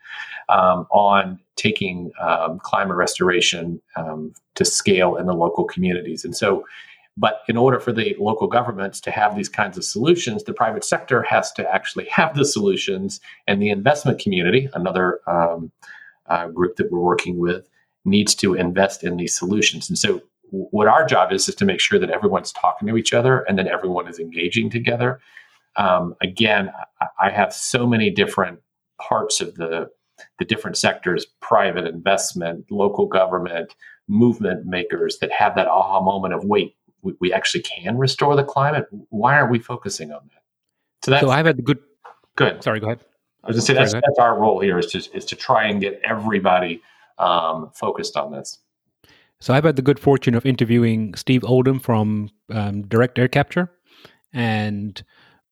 um, 0.51 0.87
on 0.93 1.41
taking 1.57 2.13
um, 2.21 2.61
climate 2.61 2.97
restoration 2.97 3.81
to 4.55 4.65
scale 4.65 5.17
in 5.17 5.27
the 5.27 5.35
local 5.35 5.65
communities. 5.65 6.25
And 6.25 6.37
so, 6.37 6.65
but 7.17 7.41
in 7.49 7.57
order 7.57 7.81
for 7.81 7.91
the 7.91 8.15
local 8.21 8.47
governments 8.47 9.01
to 9.01 9.11
have 9.11 9.35
these 9.35 9.49
kinds 9.49 9.77
of 9.77 9.85
solutions, 9.85 10.45
the 10.45 10.55
private 10.55 10.85
sector 10.85 11.23
has 11.25 11.51
to 11.55 11.69
actually 11.75 12.07
have 12.07 12.37
the 12.37 12.45
solutions, 12.45 13.19
and 13.49 13.61
the 13.61 13.71
investment 13.71 14.21
community, 14.21 14.69
another 14.75 15.19
uh, 15.27 16.47
group 16.55 16.77
that 16.77 16.93
we're 16.93 17.01
working 17.01 17.39
with 17.39 17.69
needs 18.09 18.35
to 18.37 18.55
invest 18.55 19.05
in 19.05 19.17
these 19.17 19.37
solutions. 19.37 19.89
And 19.89 19.99
so, 19.99 20.23
what 20.51 20.89
our 20.89 21.05
job 21.05 21.33
is 21.33 21.49
is 21.49 21.55
to 21.57 21.65
make 21.65 21.81
sure 21.81 21.99
that 21.99 22.11
everyone's 22.11 22.53
talking 22.53 22.89
to 22.89 22.97
each 22.97 23.13
other 23.13 23.41
and 23.41 23.59
that 23.59 23.67
everyone 23.67 24.09
is 24.09 24.19
engaging 24.19 24.71
together. 24.71 25.21
Um, 25.77 26.15
again, 26.23 26.73
I 27.21 27.31
have 27.31 27.53
so 27.53 27.87
many 27.87 28.11
different 28.11 28.61
parts 29.01 29.41
of 29.41 29.55
the 29.57 29.91
the 30.39 30.45
different 30.45 30.77
sectors 30.77 31.27
private 31.41 31.87
investment 31.87 32.65
local 32.71 33.07
government 33.07 33.75
movement 34.09 34.67
makers 34.67 35.19
that 35.21 35.31
have 35.31 35.55
that 35.55 35.69
aha 35.69 36.01
moment 36.01 36.35
of 36.35 36.45
wait 36.45 36.75
we, 37.03 37.15
we 37.21 37.33
actually 37.33 37.63
can 37.63 37.97
restore 37.97 38.35
the 38.35 38.45
climate? 38.45 38.87
Why 39.11 39.37
aren't 39.39 39.53
we 39.53 39.59
focusing 39.59 40.13
on 40.13 40.21
that? 40.33 40.43
So 41.05 41.11
that's 41.13 41.23
so 41.23 41.31
i've 41.31 41.47
had 41.47 41.63
good 41.65 41.79
good 42.37 42.63
sorry 42.63 42.81
go 42.81 42.87
ahead. 42.87 43.01
I 43.45 43.49
was 43.49 43.57
just 43.57 43.69
saying 43.69 43.79
that's, 43.79 43.93
that's 43.93 44.19
our 44.19 44.39
role 44.39 44.61
here 44.61 44.79
is 44.79 44.87
to 44.87 45.17
is 45.17 45.25
to 45.27 45.37
try 45.37 45.67
and 45.67 45.81
get 45.81 46.01
everybody 46.05 46.83
um, 47.19 47.71
focused 47.75 48.17
on 48.17 48.33
this. 48.33 48.59
So 49.41 49.55
I've 49.55 49.65
had 49.65 49.77
the 49.77 49.83
good 49.83 50.01
fortune 50.01 50.35
of 50.35 50.45
interviewing 50.45 51.15
Steve 51.15 51.45
Oldham 51.45 51.79
from 51.79 52.31
um, 52.51 52.83
Direct 52.83 53.19
Air 53.19 53.29
Capture, 53.29 53.71
and 54.33 55.03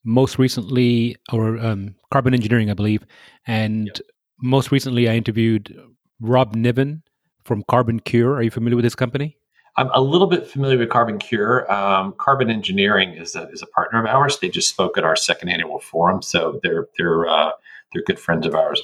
most 0.05 0.39
recently, 0.39 1.17
or 1.33 1.59
um, 1.59 1.95
Carbon 2.13 2.35
Engineering, 2.35 2.71
I 2.71 2.75
believe, 2.75 3.05
and 3.47 3.87
yep. 3.87 3.97
most 4.43 4.73
recently, 4.73 5.09
I 5.09 5.15
interviewed 5.15 5.77
Rob 6.21 6.55
Niven 6.55 7.03
from 7.45 7.63
Carbon 7.69 8.01
Cure. 8.01 8.35
Are 8.35 8.43
you 8.43 8.51
familiar 8.51 8.77
with 8.77 8.85
this 8.85 8.95
company? 8.97 9.37
I'm 9.79 9.91
a 9.93 10.01
little 10.01 10.27
bit 10.27 10.47
familiar 10.47 10.79
with 10.79 10.89
Carbon 10.89 11.19
Cure. 11.19 11.71
Um, 11.71 12.15
Carbon 12.19 12.51
Engineering 12.51 13.11
is 13.11 13.37
a, 13.37 13.49
is 13.51 13.63
a 13.63 13.67
partner 13.67 14.01
of 14.01 14.07
ours. 14.07 14.39
They 14.39 14.49
just 14.49 14.69
spoke 14.69 14.97
at 14.97 15.05
our 15.05 15.17
second 15.17 15.51
annual 15.51 15.79
forum, 15.79 16.23
so 16.23 16.59
they're 16.63 16.89
they're 16.97 17.29
uh, 17.29 17.53
they're 17.93 18.03
good 18.05 18.19
friends 18.19 18.47
of 18.47 18.55
ours. 18.55 18.83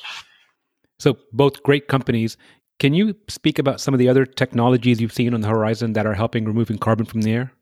So 0.98 1.16
both 1.32 1.62
great 1.62 1.88
companies. 1.88 2.36
Can 2.82 2.94
you 2.94 3.14
speak 3.28 3.60
about 3.60 3.80
some 3.80 3.94
of 3.94 3.98
the 3.98 4.08
other 4.08 4.26
technologies 4.26 5.00
you've 5.00 5.12
seen 5.12 5.34
on 5.34 5.40
the 5.40 5.46
horizon 5.46 5.92
that 5.92 6.04
are 6.04 6.14
helping 6.14 6.46
removing 6.46 6.78
carbon 6.78 7.06
from 7.06 7.22
the 7.22 7.30
air? 7.30 7.52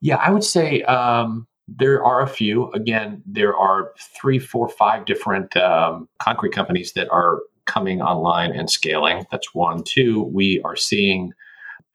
Yeah, 0.00 0.16
I 0.16 0.30
would 0.30 0.42
say 0.42 0.80
um, 0.84 1.46
there 1.68 2.02
are 2.02 2.22
a 2.22 2.26
few. 2.26 2.72
Again, 2.72 3.22
there 3.26 3.54
are 3.54 3.92
three, 4.18 4.38
four, 4.38 4.70
five 4.70 5.04
different 5.04 5.54
um, 5.58 6.08
concrete 6.18 6.54
companies 6.54 6.94
that 6.94 7.10
are 7.10 7.40
coming 7.66 8.00
online 8.00 8.52
and 8.52 8.70
scaling. 8.70 9.26
That's 9.30 9.54
one. 9.54 9.82
Two, 9.82 10.22
we 10.32 10.62
are 10.64 10.76
seeing 10.76 11.34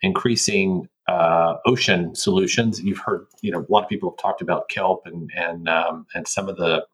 increasing 0.03 0.87
uh, 1.07 1.55
ocean 1.65 2.13
solutions. 2.13 2.83
You've 2.83 2.99
heard, 2.99 3.25
you 3.41 3.51
know, 3.51 3.65
a 3.67 3.71
lot 3.71 3.81
of 3.81 3.89
people 3.89 4.11
have 4.11 4.19
talked 4.19 4.43
about 4.43 4.69
kelp 4.69 5.07
and 5.07 5.31
and 5.35 5.67
um, 5.67 6.05
and 6.13 6.27
some 6.27 6.47
of 6.47 6.57
the 6.57 6.85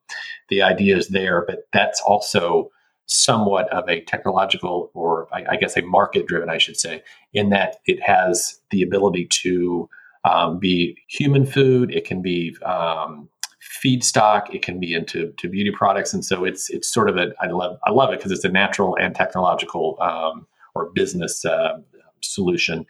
the 0.47 0.61
ideas 0.61 1.09
there, 1.09 1.43
but 1.45 1.67
that's 1.73 1.99
also 1.99 2.71
somewhat 3.07 3.71
of 3.71 3.87
a 3.87 4.01
technological 4.01 4.89
or 4.93 5.27
I, 5.31 5.45
I 5.51 5.55
guess 5.57 5.77
a 5.77 5.81
market 5.81 6.25
driven, 6.27 6.49
I 6.49 6.57
should 6.57 6.77
say, 6.77 7.03
in 7.33 7.49
that 7.49 7.77
it 7.85 8.01
has 8.01 8.59
the 8.71 8.81
ability 8.81 9.27
to 9.43 9.89
um, 10.23 10.57
be 10.57 10.97
human 11.07 11.45
food, 11.45 11.91
it 11.93 12.05
can 12.05 12.21
be 12.21 12.55
um, 12.65 13.29
feedstock, 13.83 14.53
it 14.53 14.61
can 14.61 14.79
be 14.79 14.93
into 14.93 15.31
to 15.37 15.47
beauty 15.47 15.71
products, 15.71 16.13
and 16.13 16.25
so 16.25 16.45
it's 16.45 16.69
it's 16.69 16.91
sort 16.91 17.09
of 17.09 17.17
a 17.17 17.31
I 17.39 17.47
love 17.47 17.77
I 17.85 17.91
love 17.91 18.11
it 18.11 18.19
because 18.19 18.31
it's 18.31 18.43
a 18.43 18.49
natural 18.49 18.97
and 18.99 19.13
technological 19.15 19.97
um, 20.01 20.47
or 20.73 20.89
business 20.91 21.45
uh, 21.45 21.77
solution. 22.21 22.85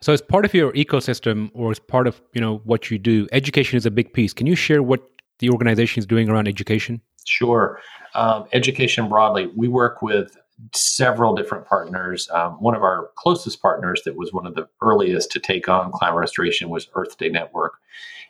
So, 0.00 0.12
as 0.12 0.22
part 0.22 0.44
of 0.44 0.54
your 0.54 0.72
ecosystem, 0.72 1.50
or 1.54 1.70
as 1.70 1.78
part 1.78 2.06
of 2.06 2.20
you 2.32 2.40
know 2.40 2.58
what 2.64 2.90
you 2.90 2.98
do, 2.98 3.28
education 3.32 3.76
is 3.76 3.84
a 3.84 3.90
big 3.90 4.12
piece. 4.12 4.32
Can 4.32 4.46
you 4.46 4.54
share 4.54 4.82
what 4.82 5.02
the 5.40 5.50
organization 5.50 6.00
is 6.00 6.06
doing 6.06 6.28
around 6.28 6.48
education? 6.48 7.00
Sure 7.24 7.80
um, 8.14 8.46
education 8.52 9.08
broadly, 9.08 9.48
we 9.56 9.68
work 9.68 10.02
with 10.02 10.36
several 10.74 11.34
different 11.34 11.66
partners. 11.66 12.28
Um, 12.30 12.52
one 12.54 12.74
of 12.74 12.82
our 12.82 13.10
closest 13.16 13.62
partners 13.62 14.02
that 14.04 14.16
was 14.16 14.32
one 14.32 14.46
of 14.46 14.54
the 14.54 14.68
earliest 14.82 15.30
to 15.32 15.40
take 15.40 15.68
on 15.68 15.92
climate 15.92 16.18
restoration 16.18 16.68
was 16.68 16.88
Earth 16.94 17.16
Day 17.18 17.28
Network. 17.28 17.74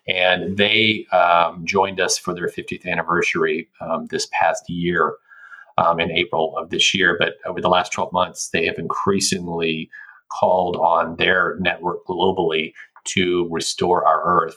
And 0.07 0.57
they 0.57 1.07
um, 1.13 1.65
joined 1.65 2.01
us 2.01 2.19
for 2.19 2.35
their 2.35 2.49
50th 2.49 2.87
anniversary 2.87 3.69
um, 3.81 4.07
this 4.07 4.29
past 4.33 4.69
year 4.69 5.17
um, 5.79 6.01
in 6.01 6.11
April 6.11 6.57
of 6.57 6.71
this 6.71 6.95
year. 6.95 7.17
But 7.19 7.35
over 7.47 7.61
the 7.61 7.69
last 7.69 7.93
12 7.93 8.13
months, 8.13 8.49
they 8.49 8.65
have 8.67 8.79
increasingly 8.79 9.91
called 10.29 10.77
on 10.77 11.17
their 11.17 11.57
network 11.59 12.07
globally 12.07 12.73
to 13.05 13.49
restore 13.51 14.07
our 14.07 14.23
Earth. 14.25 14.57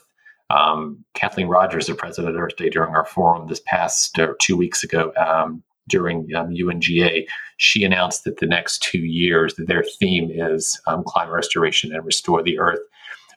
Um, 0.49 1.03
Kathleen 1.13 1.47
Rogers, 1.47 1.87
the 1.87 1.95
president 1.95 2.35
of 2.35 2.41
Earth 2.41 2.57
Day, 2.57 2.69
during 2.69 2.95
our 2.95 3.05
forum 3.05 3.47
this 3.47 3.61
past 3.65 4.17
uh, 4.19 4.33
two 4.39 4.57
weeks 4.57 4.83
ago 4.83 5.11
um, 5.17 5.63
during 5.87 6.29
um, 6.35 6.53
UNGA, 6.53 7.25
she 7.57 7.83
announced 7.83 8.23
that 8.23 8.37
the 8.37 8.45
next 8.45 8.83
two 8.83 8.99
years, 8.99 9.55
that 9.55 9.67
their 9.67 9.83
theme 9.99 10.29
is 10.31 10.79
um, 10.87 11.03
climate 11.05 11.33
restoration 11.33 11.93
and 11.93 12.05
restore 12.05 12.43
the 12.43 12.59
Earth. 12.59 12.79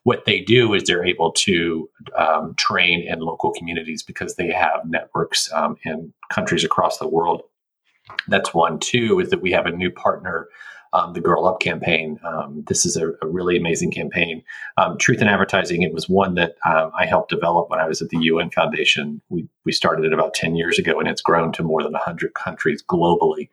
What 0.05 0.25
they 0.25 0.41
do 0.41 0.73
is 0.75 0.85
they're 0.85 1.05
able 1.05 1.33
to 1.33 1.89
um, 2.17 2.55
train 2.57 3.01
in 3.07 3.19
local 3.21 3.53
communities 3.53 4.03
because 4.03 4.37
they 4.37 4.53
have 4.53 4.83
networks 4.85 5.53
um, 5.53 5.77
in 5.85 6.13
countries 6.31 6.65
across 6.65 6.99
the 6.99 7.09
world. 7.09 7.43
That's 8.29 8.55
one. 8.55 8.79
Two 8.79 9.19
is 9.19 9.31
that 9.31 9.43
we 9.43 9.51
have 9.51 9.67
a 9.67 9.73
new 9.73 9.91
partner 9.91 10.49
um, 10.93 11.13
the 11.13 11.21
Girl 11.21 11.47
Up 11.47 11.61
campaign. 11.61 12.19
Um, 12.25 12.65
this 12.67 12.87
is 12.87 12.97
a, 12.97 13.09
a, 13.23 13.27
really 13.27 13.57
amazing 13.57 13.91
campaign. 13.91 14.43
Um, 14.77 14.97
Truth 14.99 15.21
in 15.21 15.29
Advertising, 15.29 15.83
it 15.83 15.93
was 15.93 16.09
one 16.09 16.35
that 16.35 16.57
um, 16.65 16.91
I 16.99 17.07
helped 17.07 17.31
develop 17.31 17.69
when 17.71 17.81
I 17.81 17.87
was 17.87 18.01
at 18.01 18.09
the 18.09 18.19
UN 18.19 18.51
Foundation. 18.51 19.21
We, 19.29 19.49
we 19.65 19.73
started 19.73 20.05
it 20.05 20.13
about 20.13 20.35
10 20.35 20.57
years 20.57 20.79
ago, 20.79 20.99
and 20.99 21.09
it's 21.09 21.23
grown 21.23 21.53
to 21.53 21.63
more 21.63 21.83
than 21.83 21.93
100 21.93 22.35
countries 22.35 22.83
globally, 22.83 23.49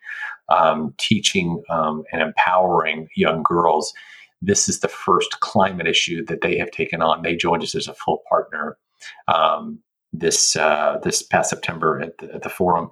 um, 0.49 0.93
teaching 0.97 1.63
um, 1.69 2.03
and 2.11 2.21
empowering 2.21 3.07
young 3.15 3.43
girls. 3.43 3.93
This 4.41 4.67
is 4.67 4.81
the 4.81 4.89
first 4.89 5.39
climate 5.39 5.87
issue 5.87 6.25
that 6.25 6.41
they 6.41 6.57
have 6.57 6.71
taken 6.71 7.01
on. 7.01 7.21
They 7.21 7.35
joined 7.35 7.63
us 7.63 7.75
as 7.75 7.87
a 7.87 7.93
full 7.93 8.23
partner 8.29 8.77
this 10.13 10.55
uh, 10.55 10.99
this 11.03 11.23
past 11.23 11.49
September 11.49 11.99
at 11.99 12.17
the, 12.19 12.33
at 12.35 12.43
the 12.43 12.49
forum. 12.49 12.89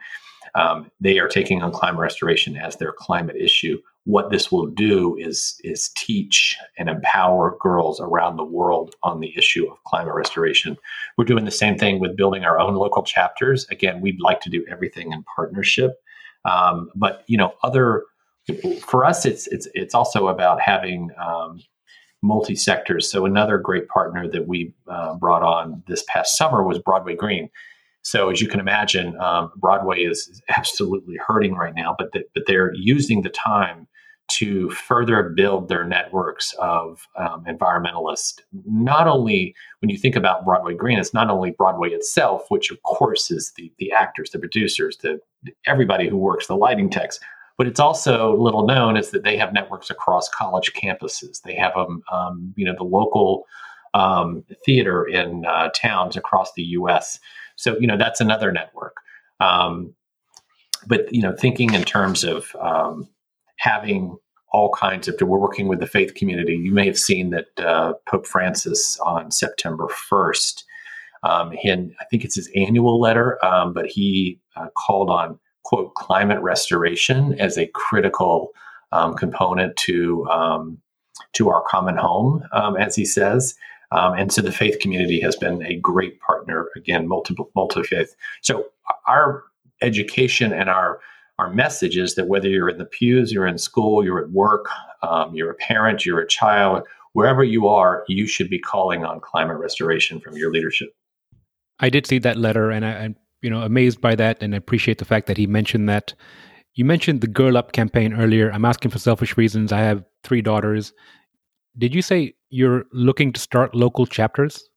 Um, 0.56 0.92
they 1.00 1.20
are 1.20 1.28
taking 1.28 1.62
on 1.62 1.72
climate 1.72 2.00
restoration 2.00 2.58
as 2.58 2.76
their 2.78 2.92
climate 2.92 3.36
issue 3.36 3.78
what 4.06 4.32
this 4.32 4.52
will 4.52 4.66
do 4.66 5.16
is 5.18 5.60
is 5.64 5.90
teach 5.96 6.58
and 6.78 6.90
empower 6.90 7.58
girls 7.60 8.00
around 8.00 8.36
the 8.36 8.44
world 8.44 8.96
on 9.04 9.20
the 9.20 9.36
issue 9.38 9.70
of 9.70 9.84
climate 9.84 10.16
restoration. 10.16 10.78
We're 11.18 11.26
doing 11.26 11.46
the 11.46 11.52
same 11.52 11.78
thing 11.78 12.00
with 12.00 12.18
building 12.18 12.44
our 12.44 12.60
own 12.60 12.76
local 12.76 13.04
chapters. 13.04 13.68
Again, 13.70 14.02
we'd 14.02 14.20
like 14.20 14.42
to 14.42 14.50
do 14.50 14.66
everything 14.70 15.12
in 15.12 15.24
partnership, 15.36 15.92
um, 16.46 16.90
but 16.96 17.24
you 17.28 17.38
know, 17.38 17.54
other 17.64 18.06
for 18.82 19.06
us, 19.06 19.26
it's 19.26 19.46
it's 19.48 19.68
it's 19.76 19.94
also 19.94 20.30
about 20.30 20.60
having 20.60 21.12
um, 21.24 21.62
multi 22.24 22.56
sectors. 22.56 23.10
So 23.10 23.26
another 23.26 23.60
great 23.60 23.88
partner 23.88 24.28
that 24.28 24.48
we 24.48 24.74
uh, 24.88 25.14
brought 25.16 25.44
on 25.44 25.84
this 25.88 26.04
past 26.08 26.38
summer 26.38 26.64
was 26.64 26.80
Broadway 26.80 27.16
Green. 27.16 27.50
So 28.04 28.30
as 28.30 28.42
you 28.42 28.48
can 28.48 28.60
imagine, 28.60 29.20
um, 29.20 29.52
Broadway 29.56 30.00
is 30.00 30.42
absolutely 30.50 31.18
hurting 31.18 31.56
right 31.56 31.76
now, 31.76 31.96
but 31.98 32.12
the, 32.12 32.24
but 32.34 32.44
they're 32.48 32.74
using 32.74 33.22
the 33.22 33.30
time 33.30 33.88
to 34.38 34.70
further 34.70 35.30
build 35.36 35.68
their 35.68 35.84
networks 35.84 36.54
of 36.60 37.08
um, 37.18 37.44
environmentalists. 37.46 38.40
Not 38.66 39.08
only 39.08 39.54
when 39.80 39.90
you 39.90 39.98
think 39.98 40.16
about 40.16 40.46
Broadway 40.46 40.74
Green, 40.74 41.00
it's 41.00 41.14
not 41.14 41.30
only 41.30 41.52
Broadway 41.52 41.90
itself, 41.90 42.46
which 42.50 42.72
of 42.72 42.82
course 42.84 43.30
is 43.30 43.52
the 43.58 43.72
the 43.78 43.92
actors, 43.92 44.32
the 44.32 44.40
producers, 44.40 44.98
the 44.98 45.20
everybody 45.66 46.08
who 46.08 46.18
works, 46.18 46.48
the 46.48 46.56
lighting 46.56 46.90
techs, 46.90 47.20
But 47.58 47.68
it's 47.68 47.80
also 47.80 48.36
little 48.38 48.66
known 48.66 48.96
is 48.96 49.12
that 49.12 49.24
they 49.24 49.36
have 49.38 49.54
networks 49.54 49.90
across 49.90 50.30
college 50.30 50.72
campuses. 50.74 51.42
They 51.42 51.56
have 51.56 51.76
um, 51.76 52.02
um 52.12 52.54
you 52.56 52.66
know 52.66 52.76
the 52.78 52.84
local 52.84 53.46
um, 53.94 54.44
theater 54.66 55.06
in 55.06 55.46
uh, 55.46 55.70
towns 55.76 56.16
across 56.16 56.54
the 56.54 56.64
U.S. 56.64 57.20
So 57.62 57.78
you 57.80 57.88
know 57.88 57.98
that's 57.98 58.22
another 58.22 58.52
network. 58.52 58.96
Um, 59.40 59.94
but 60.88 61.14
you 61.14 61.22
know, 61.22 61.36
thinking 61.36 61.74
in 61.74 61.84
terms 61.84 62.24
of 62.24 62.56
um, 62.60 63.08
having 63.58 64.18
all 64.52 64.72
kinds 64.72 65.08
of, 65.08 65.16
we're 65.22 65.40
working 65.40 65.68
with 65.68 65.80
the 65.80 65.88
faith 65.88 66.14
community. 66.16 66.56
You 66.56 66.74
may 66.74 66.86
have 66.86 67.00
seen 67.00 67.30
that 67.30 67.46
uh, 67.58 67.94
Pope 68.10 68.28
Francis 68.28 69.00
on 69.00 69.32
September 69.32 69.88
first, 69.88 70.66
um, 71.24 71.54
in 71.64 71.96
I 72.02 72.06
think 72.06 72.26
it's 72.26 72.36
his 72.36 72.50
annual 72.56 73.00
letter, 73.00 73.44
um, 73.46 73.74
but 73.74 73.86
he 73.86 74.40
uh, 74.56 74.68
called 74.76 75.10
on 75.10 75.40
quote 75.64 75.94
climate 75.94 76.42
restoration 76.42 77.40
as 77.40 77.58
a 77.58 77.68
critical 77.68 78.50
um, 78.92 79.14
component 79.14 79.78
to 79.78 80.28
um, 80.30 80.80
to 81.34 81.50
our 81.50 81.64
common 81.68 81.96
home, 81.96 82.44
um, 82.52 82.76
as 82.76 82.96
he 82.96 83.06
says. 83.06 83.56
Um, 83.92 84.14
and 84.14 84.32
so 84.32 84.42
the 84.42 84.52
faith 84.52 84.80
community 84.80 85.20
has 85.20 85.36
been 85.36 85.66
a 85.66 85.76
great 85.76 86.20
partner, 86.22 86.70
again, 86.76 87.08
multiple, 87.08 87.52
multi 87.56 87.84
faith. 87.84 88.16
So 88.42 88.68
our 89.08 89.44
education 89.82 90.54
and 90.54 90.70
our 90.70 91.00
our 91.40 91.52
message 91.52 91.98
is 91.98 92.14
that 92.16 92.28
whether 92.28 92.48
you're 92.48 92.70
in 92.70 92.78
the 92.78 92.86
pews, 92.86 93.32
you're 93.32 93.48
in 93.48 93.58
school, 93.58 94.06
you're 94.06 94.24
at 94.24 94.30
work, 94.30 94.68
um, 95.02 95.34
you're 95.34 95.50
a 95.50 95.56
parent, 95.56 96.06
you're 96.06 96.20
a 96.20 96.28
child, 96.28 96.84
wherever 97.14 97.44
you 97.44 97.68
are, 97.68 98.04
you 98.08 98.28
should 98.28 98.48
be 98.48 98.60
calling 98.60 99.04
on 99.04 99.20
climate 99.20 99.58
restoration 99.58 100.20
from 100.20 100.38
your 100.38 100.52
leadership. 100.52 100.90
I 101.80 101.90
did 101.90 102.06
see 102.06 102.20
that 102.20 102.38
letter, 102.38 102.70
and 102.70 102.86
I, 102.86 103.06
am 103.06 103.16
you 103.42 103.50
know 103.50 103.62
amazed 103.62 104.02
by 104.02 104.16
that, 104.16 104.42
and 104.42 104.54
I 104.54 104.58
appreciate 104.58 105.00
the 105.00 105.06
fact 105.06 105.28
that 105.28 105.38
he 105.38 105.48
mentioned 105.48 105.90
that. 105.90 106.14
You 106.76 106.86
mentioned 106.86 107.20
the 107.20 107.28
Girl 107.28 107.58
Up 107.58 107.74
campaign 107.74 108.14
earlier. 108.14 108.52
I'm 108.52 108.64
asking 108.64 108.92
for 108.92 109.00
selfish 109.00 109.36
reasons. 109.36 109.74
I 109.74 109.80
have 109.80 110.06
three 110.24 110.42
daughters. 110.42 110.94
Did 111.78 111.94
you 111.94 112.02
say 112.02 112.36
you're 112.52 112.86
looking 112.92 113.34
to 113.34 113.40
start 113.40 113.74
local 113.74 114.06
chapters? 114.06 114.70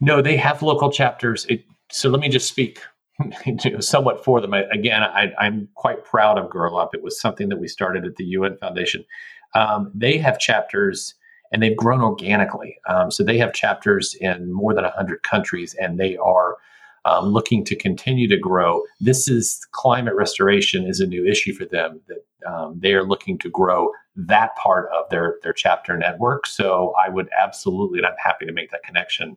No, 0.00 0.22
they 0.22 0.36
have 0.36 0.62
local 0.62 0.90
chapters. 0.90 1.46
It, 1.46 1.64
so 1.90 2.08
let 2.08 2.20
me 2.20 2.28
just 2.28 2.48
speak 2.48 2.80
somewhat 3.80 4.24
for 4.24 4.40
them. 4.40 4.54
I, 4.54 4.64
again, 4.72 5.02
I, 5.02 5.32
am 5.40 5.68
quite 5.74 6.04
proud 6.04 6.38
of 6.38 6.50
Girl 6.50 6.76
Up. 6.76 6.94
It 6.94 7.02
was 7.02 7.20
something 7.20 7.48
that 7.48 7.58
we 7.58 7.68
started 7.68 8.04
at 8.04 8.16
the 8.16 8.24
UN 8.24 8.56
Foundation. 8.58 9.04
Um, 9.54 9.90
they 9.94 10.18
have 10.18 10.38
chapters 10.38 11.14
and 11.52 11.62
they've 11.62 11.76
grown 11.76 12.02
organically. 12.02 12.76
Um, 12.88 13.10
so 13.10 13.22
they 13.22 13.38
have 13.38 13.52
chapters 13.52 14.14
in 14.20 14.52
more 14.52 14.74
than 14.74 14.84
100 14.84 15.22
countries 15.22 15.74
and 15.80 15.98
they 15.98 16.16
are 16.16 16.56
um, 17.06 17.26
looking 17.26 17.64
to 17.64 17.76
continue 17.76 18.28
to 18.28 18.36
grow. 18.36 18.82
This 19.00 19.28
is 19.28 19.64
climate 19.70 20.14
restoration 20.14 20.86
is 20.86 21.00
a 21.00 21.06
new 21.06 21.24
issue 21.24 21.54
for 21.54 21.64
them 21.64 22.00
that 22.08 22.50
um, 22.50 22.78
they 22.78 22.92
are 22.94 23.04
looking 23.04 23.38
to 23.38 23.48
grow 23.48 23.90
that 24.16 24.56
part 24.56 24.88
of 24.92 25.08
their 25.10 25.36
their 25.42 25.52
chapter 25.52 25.96
network. 25.96 26.46
So 26.46 26.94
I 27.02 27.08
would 27.08 27.28
absolutely, 27.40 27.98
and 27.98 28.06
I'm 28.06 28.14
happy 28.22 28.44
to 28.46 28.52
make 28.52 28.70
that 28.72 28.82
connection. 28.82 29.36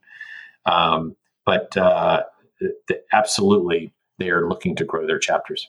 Um, 0.65 1.15
but 1.45 1.75
uh, 1.77 2.23
absolutely, 3.13 3.93
they 4.17 4.29
are 4.29 4.49
looking 4.49 4.75
to 4.77 4.85
grow 4.85 5.05
their 5.05 5.19
chapters. 5.19 5.67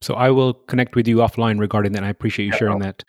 So 0.00 0.14
I 0.14 0.30
will 0.30 0.54
connect 0.54 0.96
with 0.96 1.06
you 1.06 1.16
offline 1.16 1.60
regarding 1.60 1.92
that. 1.92 2.04
I 2.04 2.08
appreciate 2.08 2.46
you 2.46 2.52
yeah, 2.52 2.58
sharing 2.58 2.78
no. 2.78 2.86
that. 2.86 3.04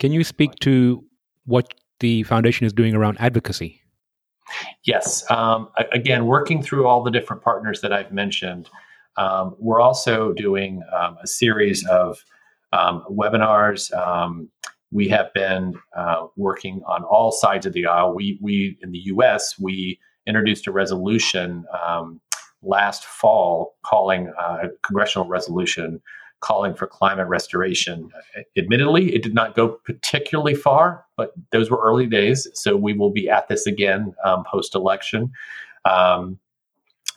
Can 0.00 0.12
you 0.12 0.24
speak 0.24 0.54
to 0.60 1.04
what 1.44 1.72
the 2.00 2.24
foundation 2.24 2.66
is 2.66 2.72
doing 2.72 2.94
around 2.94 3.16
advocacy? 3.20 3.80
Yes. 4.84 5.28
Um, 5.30 5.68
again, 5.92 6.26
working 6.26 6.62
through 6.62 6.86
all 6.86 7.02
the 7.02 7.10
different 7.10 7.42
partners 7.42 7.80
that 7.80 7.92
I've 7.92 8.12
mentioned, 8.12 8.68
um, 9.16 9.56
we're 9.58 9.80
also 9.80 10.32
doing 10.32 10.82
um, 10.96 11.16
a 11.22 11.26
series 11.26 11.86
of 11.86 12.18
um, 12.72 13.04
webinars. 13.10 13.92
Um, 13.96 14.50
we 14.92 15.08
have 15.08 15.32
been 15.34 15.74
uh, 15.96 16.26
working 16.36 16.82
on 16.86 17.02
all 17.04 17.32
sides 17.32 17.66
of 17.66 17.72
the 17.72 17.86
aisle. 17.86 18.14
We, 18.14 18.38
we 18.40 18.78
in 18.82 18.92
the 18.92 18.98
U.S. 19.06 19.54
we 19.58 19.98
introduced 20.26 20.66
a 20.66 20.72
resolution 20.72 21.64
um, 21.84 22.20
last 22.62 23.04
fall 23.04 23.76
calling 23.84 24.32
uh, 24.38 24.58
a 24.64 24.68
congressional 24.84 25.28
resolution 25.28 26.00
calling 26.40 26.74
for 26.74 26.86
climate 26.86 27.28
restoration. 27.28 28.10
Admittedly, 28.56 29.14
it 29.14 29.22
did 29.22 29.34
not 29.34 29.54
go 29.54 29.68
particularly 29.68 30.54
far, 30.54 31.04
but 31.16 31.32
those 31.50 31.70
were 31.70 31.80
early 31.82 32.06
days. 32.06 32.46
So 32.54 32.76
we 32.76 32.92
will 32.92 33.10
be 33.10 33.28
at 33.28 33.48
this 33.48 33.66
again 33.66 34.14
um, 34.24 34.44
post 34.44 34.74
election. 34.74 35.32
Um, 35.84 36.38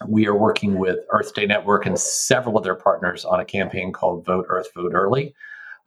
we 0.08 0.27
are 0.27 0.36
working 0.36 0.77
with 0.77 0.99
Earth 1.10 1.34
Day 1.34 1.45
Network 1.45 1.86
and 1.86 1.99
several 1.99 2.58
of 2.58 2.63
their 2.63 2.75
partners 2.75 3.25
on 3.25 3.39
a 3.39 3.45
campaign 3.45 3.91
called 3.91 4.25
Vote 4.25 4.45
Earth, 4.47 4.67
Vote 4.73 4.93
Early. 4.93 5.36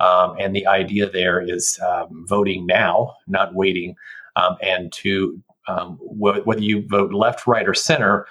Um, 0.01 0.37
and 0.39 0.55
the 0.55 0.67
idea 0.67 1.09
there 1.09 1.41
is 1.41 1.79
um, 1.81 2.27
voting 2.29 2.67
now, 2.67 3.15
not 3.27 3.55
waiting, 3.55 3.95
um, 4.37 4.57
and 4.61 4.93
to 4.93 5.41
um, 5.69 5.97
wh- 5.97 6.45
whether 6.47 6.61
you 6.61 6.87
vote 6.89 7.13
left, 7.13 7.47
right, 7.47 7.67
or 7.67 7.75
center, 7.75 8.27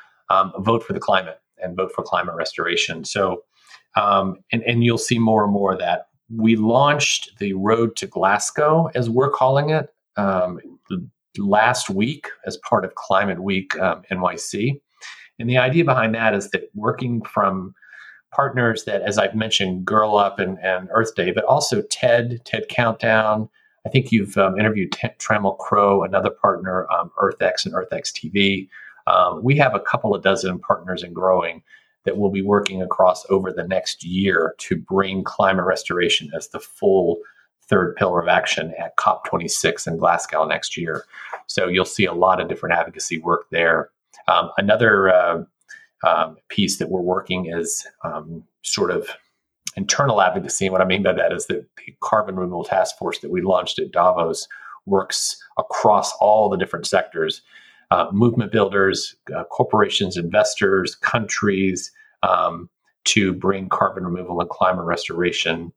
vote 0.60 0.84
for 0.84 0.94
the 0.94 1.00
climate 1.00 1.42
and 1.62 1.76
vote 1.76 1.92
for 1.94 2.04
climate 2.04 2.36
restoration. 2.36 3.04
So, 3.06 3.44
um, 3.96 4.38
and, 4.52 4.64
and 4.64 4.84
you'll 4.84 4.98
see 4.98 5.20
more 5.20 5.44
and 5.44 5.54
more 5.54 5.74
of 5.74 5.80
that. 5.80 6.08
We 6.34 6.56
launched 6.56 7.38
the 7.40 7.54
Road 7.54 7.96
to 7.98 8.08
Glasgow, 8.08 8.90
as 8.96 9.10
we're 9.10 9.30
calling 9.30 9.70
it, 9.70 9.94
last 11.38 11.90
week 11.90 12.28
as 12.46 12.58
part 12.58 12.86
of 12.86 12.96
Climate 12.96 13.42
Week 13.42 13.72
NYC. 13.72 14.80
And 15.40 15.50
the 15.50 15.58
idea 15.58 15.84
behind 15.84 16.14
that 16.16 16.34
is 16.34 16.50
that 16.52 16.70
working 16.74 17.24
from 17.24 17.74
partners 18.32 18.86
that, 18.86 19.02
as 19.02 19.18
I've 19.18 19.36
mentioned, 19.36 19.86
Girl 19.86 20.16
Up 20.16 20.40
and, 20.40 20.58
and 20.60 20.88
Earth 20.92 21.16
Day, 21.16 21.32
but 21.32 21.44
also 21.46 21.82
TED, 21.90 22.42
TED 22.46 22.68
Countdown. 22.70 23.50
I 23.86 23.90
think 23.90 24.12
you've 24.12 24.38
um, 24.38 24.60
interviewed 24.60 24.92
T- 24.92 25.10
Trammell 25.20 25.58
Crow, 25.58 26.04
another 26.04 26.30
partner, 26.30 26.88
um, 26.92 27.12
EarthX 27.22 27.66
and 27.66 27.74
EarthX 27.74 28.12
TV. 28.12 28.70
Um, 29.08 29.44
we 29.44 29.58
have 29.58 29.74
a 29.74 29.80
couple 29.80 30.14
of 30.16 30.22
dozen 30.22 30.60
partners 30.60 31.04
and 31.04 31.16
growing 31.16 31.64
that 32.06 32.18
we'll 32.18 32.32
be 32.32 32.42
working 32.42 32.82
across 32.82 33.26
over 33.30 33.52
the 33.52 33.68
next 33.68 34.04
year 34.04 34.56
to 34.58 34.76
bring 34.76 35.24
climate 35.24 35.66
restoration 35.66 36.32
as 36.36 36.48
the 36.50 36.60
full 36.60 37.18
third 37.64 37.96
pillar 37.96 38.22
of 38.22 38.28
action 38.28 38.74
at 38.78 38.98
COP26 38.98 39.88
in 39.88 39.98
Glasgow 39.98 40.46
next 40.46 40.76
year. 40.76 41.06
So 41.48 41.68
you'll 41.68 41.86
see 41.86 42.06
a 42.06 42.14
lot 42.14 42.42
of 42.42 42.50
different 42.50 42.76
advocacy 42.76 43.20
work 43.20 43.46
there. 43.50 43.90
Um, 44.28 44.52
another 44.58 45.10
uh, 45.10 45.44
um, 46.06 46.38
piece 46.50 46.78
that 46.78 46.90
we're 46.90 47.02
working 47.02 47.46
is 47.46 47.86
um, 48.04 48.44
sort 48.64 48.92
of 48.92 49.08
internal 49.78 50.22
advocacy. 50.22 50.66
And 50.66 50.74
what 50.74 50.82
I 50.82 50.86
mean 50.86 51.04
by 51.04 51.14
that 51.14 51.32
is 51.32 51.46
that 51.48 51.66
the 51.78 51.96
carbon 52.02 52.36
removal 52.36 52.64
task 52.64 52.98
force 52.98 53.20
that 53.20 53.32
we 53.32 53.42
launched 53.42 53.80
at 53.80 53.92
Davos 53.92 54.48
works 54.86 55.38
across 55.58 56.12
all 56.20 56.50
the 56.50 56.58
different 56.58 56.88
sectors 56.88 57.42
uh, 57.92 58.08
movement 58.12 58.52
builders, 58.52 59.16
uh, 59.36 59.44
corporations, 59.46 60.18
investors, 60.18 60.96
countries 60.96 61.92
um, 62.24 62.70
to 63.04 63.34
bring 63.34 63.70
carbon 63.70 64.06
removal 64.06 64.40
and 64.40 64.50
climate 64.50 64.86
restoration 64.86 65.72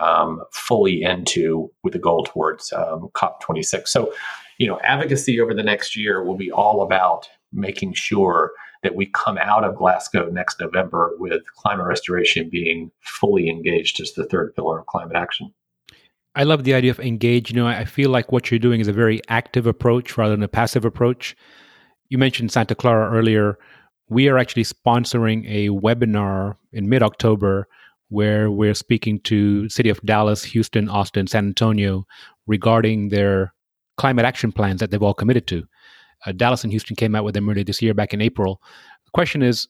um, 0.00 0.42
fully 0.52 1.02
into 1.02 1.70
with 1.82 1.92
the 1.92 1.98
goal 1.98 2.24
towards 2.24 2.72
um, 2.72 3.08
COP26. 3.14 3.88
So, 3.88 4.12
you 4.58 4.66
know, 4.66 4.80
advocacy 4.80 5.40
over 5.40 5.54
the 5.54 5.62
next 5.62 5.96
year 5.96 6.24
will 6.24 6.36
be 6.36 6.50
all 6.50 6.82
about 6.82 7.28
making 7.52 7.94
sure 7.94 8.52
that 8.82 8.94
we 8.94 9.06
come 9.06 9.38
out 9.38 9.64
of 9.64 9.76
Glasgow 9.76 10.30
next 10.30 10.60
November 10.60 11.14
with 11.18 11.42
climate 11.56 11.86
restoration 11.86 12.48
being 12.48 12.90
fully 13.00 13.48
engaged 13.48 14.00
as 14.00 14.12
the 14.12 14.24
third 14.24 14.54
pillar 14.54 14.80
of 14.80 14.86
climate 14.86 15.16
action. 15.16 15.52
I 16.38 16.44
love 16.44 16.62
the 16.62 16.72
idea 16.72 16.92
of 16.92 17.00
engage. 17.00 17.50
You 17.50 17.56
know, 17.56 17.66
I 17.66 17.84
feel 17.84 18.10
like 18.10 18.30
what 18.30 18.48
you're 18.48 18.60
doing 18.60 18.80
is 18.80 18.86
a 18.86 18.92
very 18.92 19.20
active 19.28 19.66
approach 19.66 20.16
rather 20.16 20.36
than 20.36 20.44
a 20.44 20.48
passive 20.48 20.84
approach. 20.84 21.36
You 22.10 22.16
mentioned 22.16 22.52
Santa 22.52 22.76
Clara 22.76 23.10
earlier. 23.10 23.58
We 24.08 24.28
are 24.28 24.38
actually 24.38 24.62
sponsoring 24.62 25.44
a 25.50 25.70
webinar 25.70 26.54
in 26.72 26.88
mid 26.88 27.02
October 27.02 27.66
where 28.10 28.52
we're 28.52 28.74
speaking 28.74 29.18
to 29.22 29.68
city 29.68 29.88
of 29.88 30.00
Dallas, 30.02 30.44
Houston, 30.44 30.88
Austin, 30.88 31.26
San 31.26 31.44
Antonio 31.44 32.06
regarding 32.46 33.08
their 33.08 33.52
climate 33.96 34.24
action 34.24 34.52
plans 34.52 34.78
that 34.78 34.92
they've 34.92 35.02
all 35.02 35.14
committed 35.14 35.48
to. 35.48 35.64
Uh, 36.24 36.30
Dallas 36.30 36.62
and 36.62 36.72
Houston 36.72 36.94
came 36.94 37.16
out 37.16 37.24
with 37.24 37.34
them 37.34 37.50
earlier 37.50 37.64
this 37.64 37.82
year, 37.82 37.94
back 37.94 38.14
in 38.14 38.20
April. 38.20 38.62
The 39.06 39.10
question 39.10 39.42
is, 39.42 39.66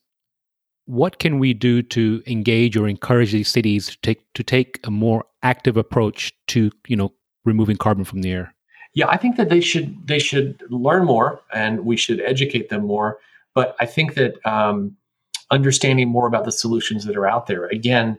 what 0.88 1.18
can 1.18 1.38
we 1.38 1.52
do 1.52 1.82
to 1.82 2.22
engage 2.26 2.74
or 2.74 2.88
encourage 2.88 3.32
these 3.32 3.48
cities 3.48 3.88
to 3.88 3.98
take 3.98 4.32
to 4.32 4.42
take 4.42 4.80
a 4.84 4.90
more 4.90 5.26
active 5.42 5.76
approach 5.76 6.32
to 6.46 6.70
you 6.86 6.96
know 6.96 7.12
removing 7.44 7.76
carbon 7.76 8.04
from 8.04 8.22
the 8.22 8.32
air? 8.32 8.54
Yeah, 8.94 9.06
I 9.08 9.18
think 9.18 9.36
that 9.36 9.50
they 9.50 9.60
should 9.60 10.06
they 10.06 10.18
should 10.18 10.62
learn 10.70 11.04
more, 11.04 11.42
and 11.52 11.84
we 11.84 11.98
should 11.98 12.20
educate 12.22 12.70
them 12.70 12.86
more. 12.86 13.18
But 13.54 13.76
I 13.78 13.84
think 13.84 14.14
that 14.14 14.34
um, 14.46 14.96
understanding 15.50 16.08
more 16.08 16.26
about 16.26 16.46
the 16.46 16.52
solutions 16.52 17.04
that 17.04 17.16
are 17.16 17.26
out 17.26 17.48
there, 17.48 17.66
again, 17.66 18.18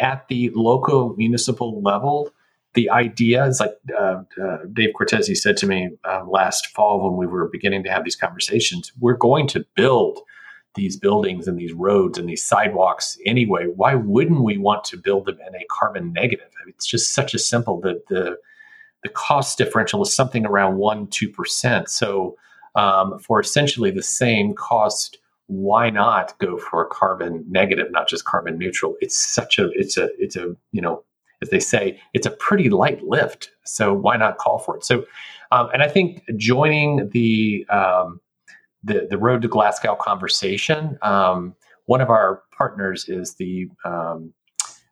at 0.00 0.26
the 0.26 0.50
local 0.56 1.14
municipal 1.16 1.80
level, 1.82 2.30
the 2.74 2.90
idea 2.90 3.44
is 3.46 3.60
like 3.60 3.76
uh, 3.96 4.22
uh, 4.42 4.58
Dave 4.72 4.90
Cortese 4.96 5.36
said 5.36 5.56
to 5.58 5.68
me 5.68 5.90
uh, 6.04 6.24
last 6.26 6.66
fall 6.74 7.08
when 7.08 7.16
we 7.16 7.28
were 7.28 7.46
beginning 7.46 7.84
to 7.84 7.90
have 7.92 8.02
these 8.02 8.16
conversations. 8.16 8.90
We're 8.98 9.16
going 9.16 9.46
to 9.48 9.64
build 9.76 10.18
these 10.78 10.96
buildings 10.96 11.46
and 11.46 11.58
these 11.58 11.72
roads 11.72 12.18
and 12.18 12.28
these 12.28 12.42
sidewalks 12.42 13.18
anyway, 13.26 13.66
why 13.66 13.94
wouldn't 13.94 14.42
we 14.42 14.56
want 14.56 14.84
to 14.84 14.96
build 14.96 15.26
them 15.26 15.38
in 15.46 15.54
a 15.54 15.66
carbon 15.70 16.12
negative? 16.12 16.48
I 16.60 16.64
mean, 16.64 16.74
it's 16.74 16.86
just 16.86 17.12
such 17.12 17.34
a 17.34 17.38
simple 17.38 17.80
that 17.82 18.06
the 18.08 18.38
the 19.04 19.08
cost 19.10 19.58
differential 19.58 20.02
is 20.02 20.14
something 20.14 20.46
around 20.46 20.78
one 20.78 21.06
two 21.08 21.28
percent. 21.28 21.88
So 21.90 22.36
um, 22.74 23.18
for 23.18 23.40
essentially 23.40 23.90
the 23.90 24.02
same 24.02 24.54
cost, 24.54 25.18
why 25.46 25.90
not 25.90 26.36
go 26.38 26.58
for 26.58 26.82
a 26.82 26.88
carbon 26.88 27.44
negative, 27.48 27.90
not 27.90 28.08
just 28.08 28.24
carbon 28.24 28.58
neutral? 28.58 28.96
It's 29.00 29.16
such 29.16 29.58
a 29.58 29.70
it's 29.72 29.96
a 29.96 30.08
it's 30.18 30.36
a 30.36 30.56
you 30.72 30.80
know 30.80 31.04
as 31.42 31.50
they 31.50 31.60
say, 31.60 32.00
it's 32.14 32.26
a 32.26 32.30
pretty 32.30 32.68
light 32.68 33.02
lift. 33.04 33.50
So 33.64 33.94
why 33.94 34.16
not 34.16 34.38
call 34.38 34.58
for 34.58 34.76
it? 34.76 34.84
So, 34.84 35.04
um, 35.52 35.68
and 35.72 35.82
I 35.82 35.88
think 35.88 36.24
joining 36.36 37.08
the 37.10 37.64
um, 37.70 38.20
the, 38.88 39.06
the 39.08 39.18
Road 39.18 39.42
to 39.42 39.48
Glasgow 39.48 39.94
conversation, 39.94 40.98
um, 41.02 41.54
one 41.86 42.00
of 42.00 42.10
our 42.10 42.42
partners 42.56 43.08
is 43.08 43.34
the 43.34 43.68
um, 43.84 44.32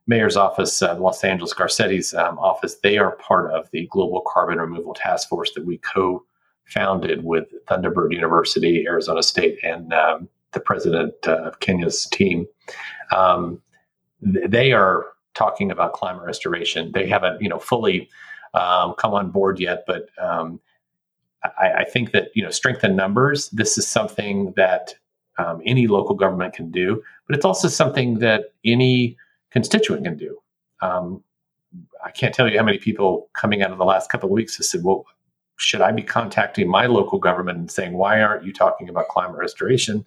mayor's 0.06 0.36
office, 0.36 0.82
uh, 0.82 0.96
Los 0.98 1.24
Angeles 1.24 1.52
Garcetti's 1.52 2.14
um, 2.14 2.38
office. 2.38 2.76
They 2.82 2.98
are 2.98 3.16
part 3.16 3.50
of 3.52 3.68
the 3.72 3.86
Global 3.90 4.22
Carbon 4.26 4.58
Removal 4.58 4.94
Task 4.94 5.28
Force 5.28 5.52
that 5.54 5.66
we 5.66 5.78
co-founded 5.78 7.24
with 7.24 7.46
Thunderbird 7.68 8.12
University, 8.12 8.86
Arizona 8.86 9.22
State, 9.22 9.58
and 9.62 9.92
um, 9.92 10.28
the 10.52 10.60
president 10.60 11.14
uh, 11.26 11.42
of 11.42 11.60
Kenya's 11.60 12.06
team. 12.06 12.46
they 14.20 14.72
are 14.72 15.06
talking 15.34 15.70
about 15.70 15.92
climate 15.92 16.24
restoration. 16.24 16.90
They 16.92 17.06
haven't, 17.06 17.42
you 17.42 17.48
know, 17.48 17.58
fully 17.58 18.08
um, 18.54 18.94
come 18.94 19.12
on 19.12 19.30
board 19.30 19.60
yet, 19.60 19.84
but 19.86 20.08
um, 20.18 20.60
I, 21.58 21.72
I, 21.72 21.84
think 21.84 22.12
that 22.12 22.28
you 22.34 22.42
know, 22.42 22.50
strength 22.50 22.84
in 22.84 22.96
numbers. 22.96 23.48
This 23.50 23.78
is 23.78 23.86
something 23.86 24.52
that 24.56 24.94
um, 25.38 25.60
any 25.64 25.86
local 25.86 26.14
government 26.14 26.54
can 26.54 26.70
do, 26.70 27.02
but 27.26 27.36
it's 27.36 27.44
also 27.44 27.68
something 27.68 28.18
that 28.20 28.52
any 28.64 29.16
constituent 29.50 30.04
can 30.04 30.16
do. 30.16 30.38
Um, 30.80 31.22
I 32.04 32.10
can't 32.10 32.34
tell 32.34 32.48
you 32.50 32.58
how 32.58 32.64
many 32.64 32.78
people 32.78 33.28
coming 33.34 33.62
out 33.62 33.70
of 33.70 33.78
the 33.78 33.84
last 33.84 34.10
couple 34.10 34.28
of 34.28 34.32
weeks 34.32 34.56
have 34.56 34.66
said, 34.66 34.82
"Well, 34.84 35.04
should 35.56 35.80
I 35.80 35.92
be 35.92 36.02
contacting 36.02 36.68
my 36.68 36.86
local 36.86 37.18
government 37.18 37.58
and 37.58 37.70
saying, 37.70 37.94
why 37.94 38.20
aren't 38.20 38.44
you 38.44 38.52
talking 38.52 38.88
about 38.88 39.08
climate 39.08 39.36
restoration?" 39.36 40.06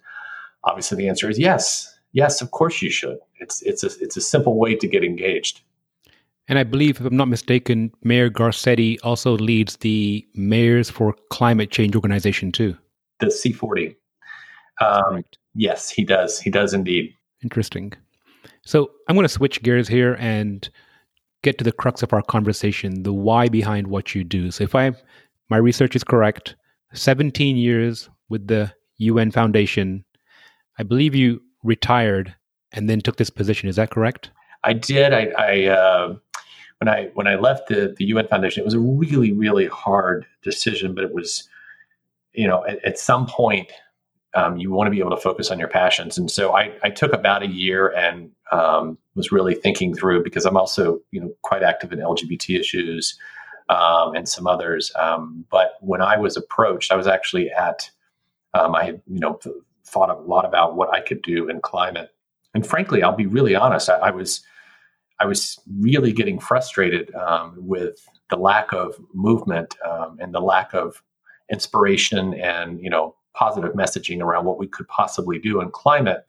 Obviously, 0.64 0.98
the 0.98 1.08
answer 1.08 1.28
is 1.28 1.38
yes. 1.38 1.98
Yes, 2.12 2.40
of 2.40 2.50
course 2.50 2.82
you 2.82 2.90
should. 2.90 3.18
It's 3.38 3.62
it's 3.62 3.84
a 3.84 3.90
it's 4.00 4.16
a 4.16 4.20
simple 4.20 4.58
way 4.58 4.74
to 4.74 4.86
get 4.86 5.04
engaged. 5.04 5.62
And 6.50 6.58
I 6.58 6.64
believe, 6.64 6.98
if 6.98 7.06
I'm 7.06 7.16
not 7.16 7.28
mistaken, 7.28 7.92
Mayor 8.02 8.28
Garcetti 8.28 8.98
also 9.04 9.36
leads 9.36 9.76
the 9.76 10.26
Mayors 10.34 10.90
for 10.90 11.14
Climate 11.30 11.70
Change 11.70 11.94
organization 11.94 12.50
too. 12.50 12.76
The 13.20 13.26
C40. 13.26 13.94
Um, 14.80 15.24
yes, 15.54 15.90
he 15.90 16.04
does. 16.04 16.40
He 16.40 16.50
does 16.50 16.74
indeed. 16.74 17.14
Interesting. 17.44 17.92
So 18.62 18.90
I'm 19.08 19.14
going 19.14 19.24
to 19.24 19.28
switch 19.28 19.62
gears 19.62 19.86
here 19.86 20.16
and 20.18 20.68
get 21.44 21.56
to 21.58 21.64
the 21.64 21.70
crux 21.70 22.02
of 22.02 22.12
our 22.12 22.20
conversation, 22.20 23.04
the 23.04 23.12
why 23.12 23.48
behind 23.48 23.86
what 23.86 24.16
you 24.16 24.24
do. 24.24 24.50
So 24.50 24.64
if 24.64 24.74
I 24.74 24.90
my 25.50 25.56
research 25.56 25.94
is 25.94 26.02
correct, 26.02 26.56
17 26.94 27.58
years 27.58 28.10
with 28.28 28.48
the 28.48 28.72
UN 28.98 29.30
Foundation. 29.30 30.04
I 30.80 30.82
believe 30.82 31.14
you 31.14 31.42
retired 31.62 32.34
and 32.72 32.90
then 32.90 33.00
took 33.00 33.18
this 33.18 33.30
position. 33.30 33.68
Is 33.68 33.76
that 33.76 33.90
correct? 33.90 34.30
I 34.64 34.72
did. 34.72 35.12
I, 35.12 35.28
I 35.38 35.64
uh, 35.66 36.16
when 36.80 36.88
I 36.88 37.10
when 37.14 37.26
I 37.26 37.36
left 37.36 37.68
the 37.68 37.94
the 37.96 38.06
UN 38.06 38.26
Foundation, 38.26 38.62
it 38.62 38.64
was 38.64 38.74
a 38.74 38.80
really 38.80 39.32
really 39.32 39.66
hard 39.66 40.26
decision, 40.42 40.94
but 40.94 41.04
it 41.04 41.14
was, 41.14 41.48
you 42.32 42.48
know, 42.48 42.64
at, 42.66 42.84
at 42.84 42.98
some 42.98 43.26
point. 43.26 43.70
Um, 44.32 44.58
you 44.58 44.70
want 44.70 44.86
to 44.86 44.92
be 44.92 45.00
able 45.00 45.10
to 45.10 45.16
focus 45.16 45.50
on 45.50 45.58
your 45.58 45.66
passions, 45.66 46.16
and 46.16 46.30
so 46.30 46.54
I, 46.54 46.72
I 46.84 46.90
took 46.90 47.12
about 47.12 47.42
a 47.42 47.48
year 47.48 47.88
and 47.96 48.30
um, 48.52 48.96
was 49.16 49.32
really 49.32 49.56
thinking 49.56 49.92
through 49.92 50.22
because 50.22 50.46
I'm 50.46 50.56
also 50.56 51.00
you 51.10 51.20
know 51.20 51.34
quite 51.42 51.64
active 51.64 51.92
in 51.92 51.98
LGBT 51.98 52.60
issues 52.60 53.18
um, 53.70 54.14
and 54.14 54.28
some 54.28 54.46
others. 54.46 54.92
Um, 54.96 55.44
but 55.50 55.72
when 55.80 56.00
I 56.00 56.16
was 56.16 56.36
approached, 56.36 56.92
I 56.92 56.94
was 56.94 57.08
actually 57.08 57.50
at 57.50 57.90
um, 58.54 58.76
I 58.76 58.84
had 58.84 59.02
you 59.08 59.18
know 59.18 59.40
thought 59.84 60.10
a 60.10 60.20
lot 60.20 60.44
about 60.44 60.76
what 60.76 60.94
I 60.94 61.00
could 61.00 61.22
do 61.22 61.48
in 61.48 61.60
climate. 61.60 62.10
And 62.54 62.64
frankly, 62.64 63.02
I'll 63.02 63.16
be 63.16 63.26
really 63.26 63.56
honest. 63.56 63.90
I, 63.90 63.96
I 63.96 64.10
was 64.12 64.42
I 65.20 65.26
was 65.26 65.60
really 65.78 66.12
getting 66.12 66.40
frustrated 66.40 67.14
um, 67.14 67.54
with 67.56 68.08
the 68.30 68.36
lack 68.36 68.72
of 68.72 68.94
movement 69.12 69.76
um, 69.88 70.16
and 70.20 70.34
the 70.34 70.40
lack 70.40 70.74
of 70.74 71.02
inspiration 71.50 72.34
and 72.34 72.80
you 72.80 72.90
know 72.90 73.14
positive 73.34 73.72
messaging 73.72 74.20
around 74.20 74.44
what 74.44 74.58
we 74.58 74.66
could 74.66 74.88
possibly 74.88 75.38
do 75.38 75.60
in 75.60 75.70
climate. 75.70 76.26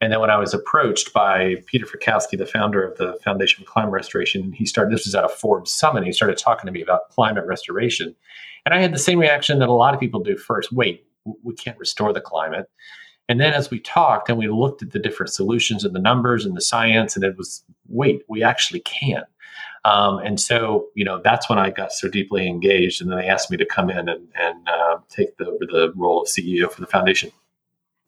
And 0.00 0.12
then 0.12 0.20
when 0.20 0.30
I 0.30 0.36
was 0.36 0.52
approached 0.52 1.12
by 1.12 1.56
Peter 1.66 1.86
Fiekowsky, 1.86 2.36
the 2.36 2.44
founder 2.44 2.84
of 2.84 2.98
the 2.98 3.16
Foundation 3.22 3.64
for 3.64 3.70
Climate 3.70 3.92
Restoration, 3.92 4.52
he 4.52 4.66
started. 4.66 4.92
This 4.92 5.06
was 5.06 5.14
at 5.14 5.24
a 5.24 5.28
Forbes 5.28 5.72
summit. 5.72 6.04
He 6.04 6.12
started 6.12 6.36
talking 6.36 6.66
to 6.66 6.72
me 6.72 6.82
about 6.82 7.08
climate 7.10 7.46
restoration, 7.46 8.14
and 8.66 8.74
I 8.74 8.80
had 8.80 8.92
the 8.92 8.98
same 8.98 9.20
reaction 9.20 9.60
that 9.60 9.68
a 9.68 9.72
lot 9.72 9.94
of 9.94 10.00
people 10.00 10.20
do. 10.20 10.36
First, 10.36 10.72
wait, 10.72 11.06
we 11.44 11.54
can't 11.54 11.78
restore 11.78 12.12
the 12.12 12.20
climate. 12.20 12.68
And 13.28 13.40
then 13.40 13.54
as 13.54 13.70
we 13.70 13.78
talked 13.80 14.28
and 14.28 14.36
we 14.36 14.48
looked 14.48 14.82
at 14.82 14.90
the 14.90 14.98
different 14.98 15.32
solutions 15.32 15.84
and 15.84 15.94
the 15.94 16.00
numbers 16.00 16.44
and 16.44 16.56
the 16.56 16.60
science, 16.60 17.14
and 17.14 17.24
it 17.24 17.36
was, 17.36 17.64
wait, 17.92 18.22
we 18.28 18.42
actually 18.42 18.80
can. 18.80 19.22
Um, 19.84 20.18
and 20.18 20.40
so, 20.40 20.88
you 20.94 21.04
know, 21.04 21.20
that's 21.22 21.48
when 21.48 21.58
I 21.58 21.70
got 21.70 21.92
so 21.92 22.08
deeply 22.08 22.46
engaged. 22.46 23.02
And 23.02 23.10
then 23.10 23.18
they 23.18 23.26
asked 23.26 23.50
me 23.50 23.56
to 23.56 23.66
come 23.66 23.90
in 23.90 24.08
and, 24.08 24.28
and 24.34 24.68
uh, 24.68 24.98
take 25.08 25.36
the, 25.38 25.44
the 25.60 25.92
role 25.96 26.22
of 26.22 26.28
CEO 26.28 26.70
for 26.70 26.80
the 26.80 26.86
foundation. 26.86 27.32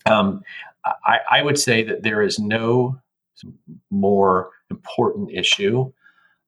Um, 0.07 0.43
I, 0.85 1.19
I 1.31 1.43
would 1.43 1.59
say 1.59 1.83
that 1.85 2.03
there 2.03 2.23
is 2.23 2.39
no 2.39 3.01
more 3.91 4.51
important 4.71 5.31
issue 5.33 5.93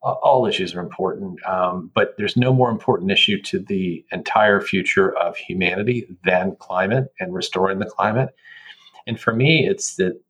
all 0.02 0.46
issues 0.46 0.74
are 0.74 0.80
important, 0.80 1.44
um, 1.46 1.90
but 1.94 2.14
there's 2.16 2.36
no 2.36 2.52
more 2.52 2.70
important 2.70 3.10
issue 3.10 3.40
to 3.42 3.58
the 3.58 4.04
entire 4.12 4.60
future 4.60 5.16
of 5.16 5.36
humanity 5.36 6.06
than 6.24 6.56
climate 6.56 7.12
and 7.18 7.34
restoring 7.34 7.78
the 7.78 7.86
climate. 7.86 8.34
And 9.06 9.18
for 9.18 9.34
me, 9.34 9.66
it's 9.66 9.96
that 9.96 10.20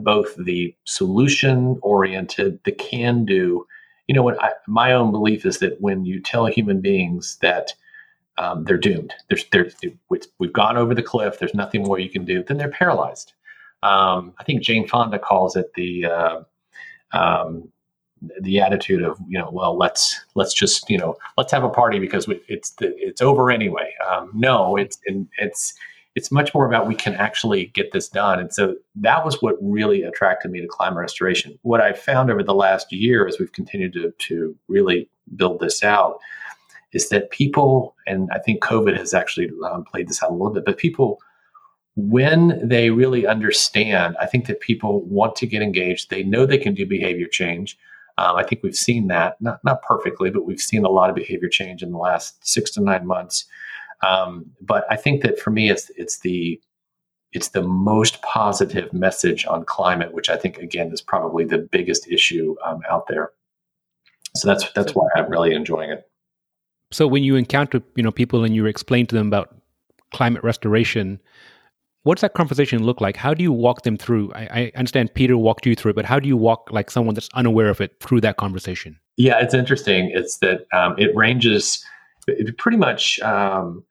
both 0.00 0.34
the 0.36 0.74
solution 0.84 1.78
oriented, 1.82 2.60
the 2.64 2.72
can 2.72 3.24
do. 3.24 3.66
You 4.08 4.14
know, 4.14 4.22
what 4.22 4.42
I, 4.42 4.52
my 4.66 4.92
own 4.92 5.10
belief 5.10 5.46
is 5.46 5.58
that 5.58 5.80
when 5.80 6.04
you 6.04 6.20
tell 6.20 6.46
human 6.46 6.80
beings 6.80 7.38
that 7.40 7.72
um, 8.38 8.64
they're 8.64 8.78
doomed, 8.78 9.14
there's, 9.28 9.44
there's, 9.52 9.74
we've 10.38 10.52
gone 10.52 10.76
over 10.76 10.94
the 10.94 11.02
cliff, 11.02 11.38
there's 11.38 11.54
nothing 11.54 11.82
more 11.82 11.98
you 11.98 12.10
can 12.10 12.24
do, 12.24 12.42
then 12.42 12.56
they're 12.56 12.68
paralyzed. 12.68 13.32
Um, 13.82 14.32
I 14.38 14.44
think 14.44 14.62
Jane 14.62 14.86
Fonda 14.86 15.18
calls 15.18 15.56
it 15.56 15.72
the 15.74 16.06
uh, 16.06 16.40
um, 17.12 17.68
the 18.40 18.60
attitude 18.60 19.02
of 19.02 19.18
you 19.28 19.38
know 19.38 19.50
well 19.52 19.76
let's 19.76 20.24
let's 20.34 20.54
just 20.54 20.88
you 20.88 20.98
know 20.98 21.16
let's 21.36 21.52
have 21.52 21.64
a 21.64 21.68
party 21.68 21.98
because 21.98 22.28
it's 22.48 22.70
the, 22.72 22.94
it's 22.96 23.20
over 23.20 23.50
anyway 23.50 23.92
um, 24.08 24.30
no 24.32 24.76
it's 24.76 24.98
it's 25.38 25.74
it's 26.14 26.30
much 26.30 26.52
more 26.54 26.66
about 26.66 26.86
we 26.86 26.94
can 26.94 27.14
actually 27.14 27.66
get 27.66 27.92
this 27.92 28.08
done. 28.08 28.38
And 28.38 28.52
so 28.52 28.76
that 28.96 29.24
was 29.24 29.40
what 29.40 29.56
really 29.60 30.02
attracted 30.02 30.50
me 30.50 30.60
to 30.60 30.66
climate 30.66 30.98
restoration. 30.98 31.58
What 31.62 31.80
I've 31.80 31.98
found 31.98 32.30
over 32.30 32.42
the 32.42 32.54
last 32.54 32.92
year 32.92 33.26
as 33.26 33.38
we've 33.38 33.52
continued 33.52 33.94
to, 33.94 34.12
to 34.28 34.56
really 34.68 35.08
build 35.36 35.60
this 35.60 35.82
out 35.82 36.18
is 36.92 37.08
that 37.08 37.30
people 37.30 37.94
and 38.06 38.28
i 38.32 38.38
think 38.38 38.62
covid 38.62 38.96
has 38.96 39.14
actually 39.14 39.50
um, 39.70 39.84
played 39.84 40.08
this 40.08 40.22
out 40.22 40.30
a 40.30 40.32
little 40.32 40.50
bit 40.50 40.64
but 40.64 40.76
people 40.76 41.18
when 41.96 42.60
they 42.66 42.90
really 42.90 43.26
understand 43.26 44.16
i 44.20 44.26
think 44.26 44.46
that 44.46 44.60
people 44.60 45.02
want 45.04 45.36
to 45.36 45.46
get 45.46 45.62
engaged. 45.62 46.10
They 46.10 46.22
know 46.22 46.46
they 46.46 46.58
can 46.58 46.74
do 46.74 46.86
behavior 46.86 47.26
change. 47.26 47.78
Um, 48.18 48.36
I 48.36 48.42
think 48.42 48.62
we've 48.62 48.76
seen 48.76 49.08
that, 49.08 49.40
not, 49.40 49.62
not 49.64 49.82
perfectly, 49.82 50.30
but 50.30 50.44
we've 50.44 50.60
seen 50.60 50.84
a 50.84 50.90
lot 50.90 51.08
of 51.08 51.16
behavior 51.16 51.48
change 51.48 51.82
in 51.82 51.92
the 51.92 51.98
last 51.98 52.46
six 52.46 52.70
to 52.72 52.82
nine 52.82 53.06
months. 53.06 53.46
Um, 54.02 54.46
but 54.60 54.84
I 54.90 54.96
think 54.96 55.22
that 55.22 55.38
for 55.38 55.50
me, 55.50 55.70
it's, 55.70 55.90
it's 55.96 56.20
the 56.20 56.60
it's 57.32 57.48
the 57.48 57.62
most 57.62 58.20
positive 58.20 58.92
message 58.92 59.46
on 59.46 59.64
climate, 59.64 60.12
which 60.12 60.28
I 60.28 60.36
think 60.36 60.58
again 60.58 60.92
is 60.92 61.00
probably 61.00 61.44
the 61.44 61.58
biggest 61.58 62.06
issue 62.08 62.56
um, 62.64 62.80
out 62.90 63.06
there. 63.06 63.30
So 64.36 64.48
that's 64.48 64.70
that's 64.72 64.92
why 64.92 65.08
I'm 65.16 65.30
really 65.30 65.54
enjoying 65.54 65.90
it. 65.90 66.08
So 66.90 67.06
when 67.06 67.24
you 67.24 67.36
encounter 67.36 67.82
you 67.96 68.02
know 68.02 68.12
people 68.12 68.44
and 68.44 68.54
you 68.54 68.66
explain 68.66 69.06
to 69.06 69.14
them 69.14 69.28
about 69.28 69.56
climate 70.10 70.44
restoration, 70.44 71.20
What's 72.04 72.22
that 72.22 72.34
conversation 72.34 72.82
look 72.82 73.00
like? 73.00 73.16
How 73.16 73.32
do 73.32 73.44
you 73.44 73.52
walk 73.52 73.82
them 73.82 73.96
through? 73.96 74.32
I, 74.34 74.40
I, 74.40 74.72
understand 74.74 75.14
Peter 75.14 75.36
walked 75.36 75.66
you 75.66 75.76
through 75.76 75.90
it, 75.92 75.94
but 75.94 76.04
how 76.04 76.18
do 76.18 76.26
you 76.26 76.36
walk 76.36 76.68
like 76.72 76.90
someone 76.90 77.14
that's 77.14 77.28
unaware 77.34 77.68
of 77.68 77.80
it 77.80 77.92
through 78.00 78.22
that 78.22 78.38
conversation? 78.38 78.98
Yeah, 79.16 79.38
it's 79.40 79.54
interesting. 79.54 80.10
It's 80.12 80.38
that 80.38 80.66
um, 80.72 80.96
it 80.98 81.14
ranges 81.14 81.84
it 82.26 82.58
pretty 82.58 82.76
much 82.76 83.20
um, 83.20 83.84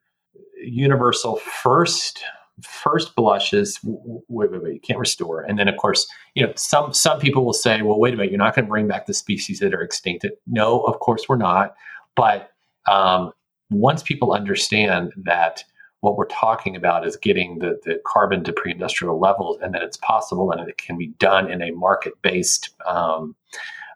universal. 0.61 1.37
First, 1.37 2.23
first 2.63 3.15
blush 3.15 3.53
is 3.53 3.79
wait, 3.83 4.51
wait, 4.51 4.63
wait, 4.63 4.73
you 4.73 4.79
can't 4.79 4.99
restore, 4.99 5.41
and 5.41 5.57
then 5.57 5.67
of 5.67 5.77
course, 5.77 6.07
you 6.35 6.45
know, 6.45 6.53
some 6.55 6.93
some 6.93 7.19
people 7.19 7.45
will 7.45 7.53
say, 7.53 7.81
well, 7.81 7.99
wait 7.99 8.13
a 8.13 8.17
minute, 8.17 8.31
you're 8.31 8.37
not 8.37 8.55
going 8.55 8.65
to 8.65 8.69
bring 8.69 8.87
back 8.87 9.05
the 9.05 9.13
species 9.13 9.59
that 9.59 9.73
are 9.73 9.81
extinct. 9.81 10.25
No, 10.47 10.81
of 10.81 10.99
course 10.99 11.27
we're 11.27 11.37
not. 11.37 11.75
But 12.15 12.51
um, 12.89 13.31
once 13.69 14.03
people 14.03 14.33
understand 14.33 15.13
that 15.17 15.63
what 16.01 16.17
we're 16.17 16.25
talking 16.25 16.75
about 16.75 17.05
is 17.07 17.15
getting 17.15 17.59
the, 17.59 17.79
the 17.85 18.01
carbon 18.05 18.43
to 18.43 18.51
pre-industrial 18.51 19.19
levels 19.19 19.57
and 19.61 19.73
that 19.73 19.83
it's 19.83 19.97
possible 19.97 20.51
and 20.51 20.67
it 20.67 20.77
can 20.77 20.97
be 20.97 21.07
done 21.19 21.49
in 21.49 21.61
a 21.61 21.71
market-based 21.71 22.69
um, 22.87 23.35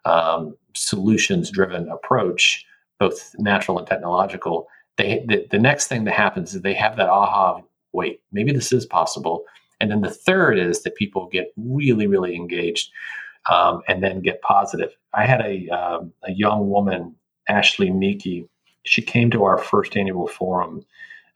um, 0.06 0.56
solutions-driven 0.76 1.90
approach 1.90 2.64
both 3.00 3.36
natural 3.40 3.78
and 3.78 3.88
technological 3.88 4.68
they 4.98 5.26
the, 5.28 5.48
the 5.52 5.60
next 5.60 5.88
thing 5.88 6.04
that 6.06 6.14
happens 6.14 6.54
is 6.54 6.62
they 6.62 6.74
have 6.74 6.98
that 6.98 7.10
aha 7.10 7.62
wait 7.94 8.22
maybe 8.32 8.52
this 8.52 8.72
is 8.72 8.86
possible 8.86 9.44
and 9.80 9.92
then 9.92 10.02
the 10.02 10.10
third 10.10 10.58
is 10.58 10.84
that 10.84 10.96
people 10.96 11.28
get 11.32 11.54
really 11.58 12.08
really 12.08 12.36
engaged 12.36 12.90
um, 13.50 13.82
and 13.88 14.04
then 14.04 14.22
get 14.22 14.42
positive 14.42 14.92
i 15.14 15.26
had 15.26 15.42
a, 15.42 15.68
um, 15.70 16.12
a 16.24 16.32
young 16.32 16.70
woman 16.70 17.16
ashley 17.48 17.90
meeky 17.90 18.48
she 18.84 19.02
came 19.02 19.32
to 19.32 19.44
our 19.44 19.58
first 19.58 19.98
annual 19.98 20.28
forum 20.28 20.86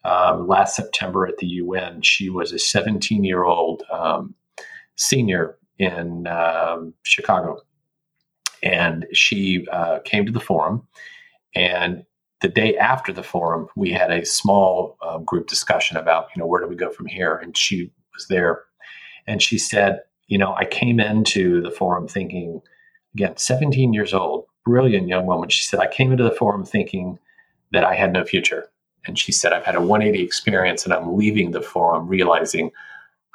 um, 0.04 0.46
last 0.46 0.76
September 0.76 1.26
at 1.26 1.38
the 1.38 1.46
UN. 1.46 2.02
She 2.02 2.30
was 2.30 2.52
a 2.52 2.58
17 2.58 3.24
year 3.24 3.44
old 3.44 3.82
um, 3.92 4.34
senior 4.96 5.58
in 5.78 6.26
um, 6.26 6.94
Chicago. 7.02 7.60
And 8.62 9.06
she 9.12 9.66
uh, 9.72 10.00
came 10.04 10.26
to 10.26 10.32
the 10.32 10.40
forum. 10.40 10.86
And 11.54 12.04
the 12.40 12.48
day 12.48 12.76
after 12.76 13.12
the 13.12 13.22
forum, 13.22 13.68
we 13.76 13.90
had 13.90 14.10
a 14.10 14.24
small 14.24 14.96
uh, 15.02 15.18
group 15.18 15.46
discussion 15.46 15.96
about, 15.96 16.28
you 16.34 16.40
know, 16.40 16.46
where 16.46 16.60
do 16.60 16.66
we 16.66 16.76
go 16.76 16.90
from 16.90 17.06
here? 17.06 17.36
And 17.36 17.56
she 17.56 17.90
was 18.14 18.26
there. 18.28 18.62
And 19.26 19.42
she 19.42 19.58
said, 19.58 20.00
you 20.28 20.38
know, 20.38 20.54
I 20.54 20.64
came 20.64 21.00
into 21.00 21.60
the 21.60 21.70
forum 21.70 22.08
thinking, 22.08 22.62
again, 23.14 23.36
17 23.36 23.92
years 23.92 24.14
old, 24.14 24.46
brilliant 24.64 25.08
young 25.08 25.26
woman. 25.26 25.48
She 25.48 25.64
said, 25.64 25.80
I 25.80 25.86
came 25.86 26.12
into 26.12 26.24
the 26.24 26.30
forum 26.30 26.64
thinking 26.64 27.18
that 27.72 27.84
I 27.84 27.94
had 27.94 28.12
no 28.12 28.24
future 28.24 28.68
and 29.06 29.18
she 29.18 29.32
said, 29.32 29.52
I've 29.52 29.64
had 29.64 29.76
a 29.76 29.80
180 29.80 30.22
experience 30.22 30.84
and 30.84 30.92
I'm 30.92 31.16
leaving 31.16 31.50
the 31.50 31.62
forum 31.62 32.06
realizing 32.06 32.70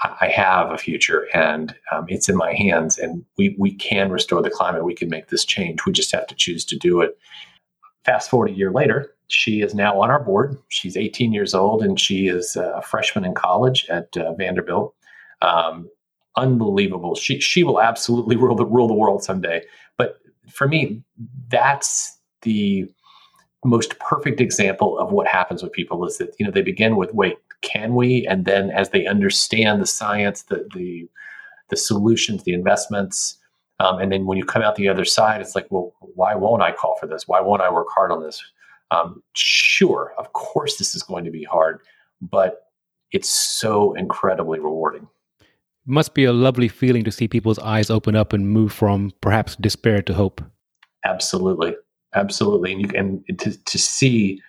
I 0.03 0.27
have 0.27 0.71
a 0.71 0.77
future 0.77 1.27
and 1.33 1.73
um, 1.91 2.05
it's 2.09 2.27
in 2.27 2.35
my 2.35 2.53
hands 2.53 2.97
and 2.97 3.23
we, 3.37 3.55
we 3.57 3.73
can 3.73 4.11
restore 4.11 4.41
the 4.41 4.49
climate. 4.49 4.83
We 4.83 4.93
can 4.93 5.09
make 5.09 5.29
this 5.29 5.45
change. 5.45 5.85
We 5.85 5.93
just 5.93 6.11
have 6.11 6.27
to 6.27 6.35
choose 6.35 6.65
to 6.65 6.77
do 6.77 7.01
it. 7.01 7.17
Fast 8.05 8.29
forward 8.29 8.51
a 8.51 8.53
year 8.53 8.71
later, 8.71 9.11
she 9.27 9.61
is 9.61 9.73
now 9.73 9.99
on 10.01 10.09
our 10.09 10.23
board. 10.23 10.57
She's 10.69 10.95
18 10.95 11.33
years 11.33 11.53
old 11.53 11.81
and 11.81 11.99
she 11.99 12.27
is 12.27 12.55
a 12.55 12.81
freshman 12.81 13.25
in 13.25 13.33
college 13.33 13.87
at 13.89 14.15
uh, 14.15 14.33
Vanderbilt. 14.33 14.93
Um, 15.41 15.89
unbelievable. 16.37 17.15
She, 17.15 17.39
she 17.39 17.63
will 17.63 17.81
absolutely 17.81 18.35
rule 18.43 18.55
the, 18.55 18.65
rule 18.65 18.87
the 18.87 18.93
world 18.93 19.23
someday. 19.23 19.63
But 19.97 20.19
for 20.51 20.67
me, 20.67 21.03
that's 21.49 22.17
the 22.43 22.87
most 23.65 23.97
perfect 23.99 24.39
example 24.39 24.97
of 24.99 25.11
what 25.11 25.27
happens 25.27 25.63
with 25.63 25.71
people 25.71 26.05
is 26.05 26.17
that 26.19 26.35
you 26.37 26.45
know 26.45 26.51
they 26.51 26.61
begin 26.61 26.95
with 26.95 27.13
wait 27.13 27.37
can 27.61 27.95
we 27.95 28.25
and 28.27 28.45
then 28.45 28.69
as 28.69 28.89
they 28.89 29.07
understand 29.07 29.81
the 29.81 29.87
science 29.87 30.43
the 30.43 30.67
the 30.75 31.09
the 31.69 31.77
solutions 31.77 32.43
the 32.43 32.53
investments 32.53 33.37
um, 33.79 33.99
and 33.99 34.11
then 34.11 34.25
when 34.25 34.37
you 34.37 34.45
come 34.45 34.61
out 34.61 34.75
the 34.75 34.87
other 34.87 35.05
side 35.05 35.41
it's 35.41 35.55
like 35.55 35.67
well 35.69 35.93
why 35.99 36.35
won't 36.35 36.61
i 36.61 36.71
call 36.71 36.95
for 36.99 37.07
this? 37.07 37.27
Why 37.27 37.41
won't 37.41 37.61
i 37.61 37.71
work 37.71 37.87
hard 37.93 38.11
on 38.11 38.23
this? 38.23 38.43
Um, 38.91 39.23
sure 39.33 40.13
of 40.17 40.33
course 40.33 40.77
this 40.77 40.95
is 40.95 41.03
going 41.03 41.25
to 41.25 41.31
be 41.31 41.43
hard 41.43 41.81
but 42.21 42.61
it's 43.11 43.29
so 43.29 43.93
incredibly 43.93 44.59
rewarding. 44.59 45.07
It 45.39 45.47
must 45.85 46.13
be 46.13 46.25
a 46.25 46.33
lovely 46.33 46.67
feeling 46.67 47.03
to 47.03 47.11
see 47.11 47.27
people's 47.27 47.59
eyes 47.59 47.89
open 47.89 48.15
up 48.15 48.33
and 48.33 48.49
move 48.49 48.73
from 48.73 49.11
perhaps 49.21 49.55
despair 49.55 50.01
to 50.03 50.13
hope. 50.13 50.41
Absolutely 51.05 51.75
absolutely. 52.15 52.71
And 52.71 52.81
you 52.81 52.87
can 52.87 53.23
to 53.37 53.51
to 53.51 53.77
see, 53.77 54.41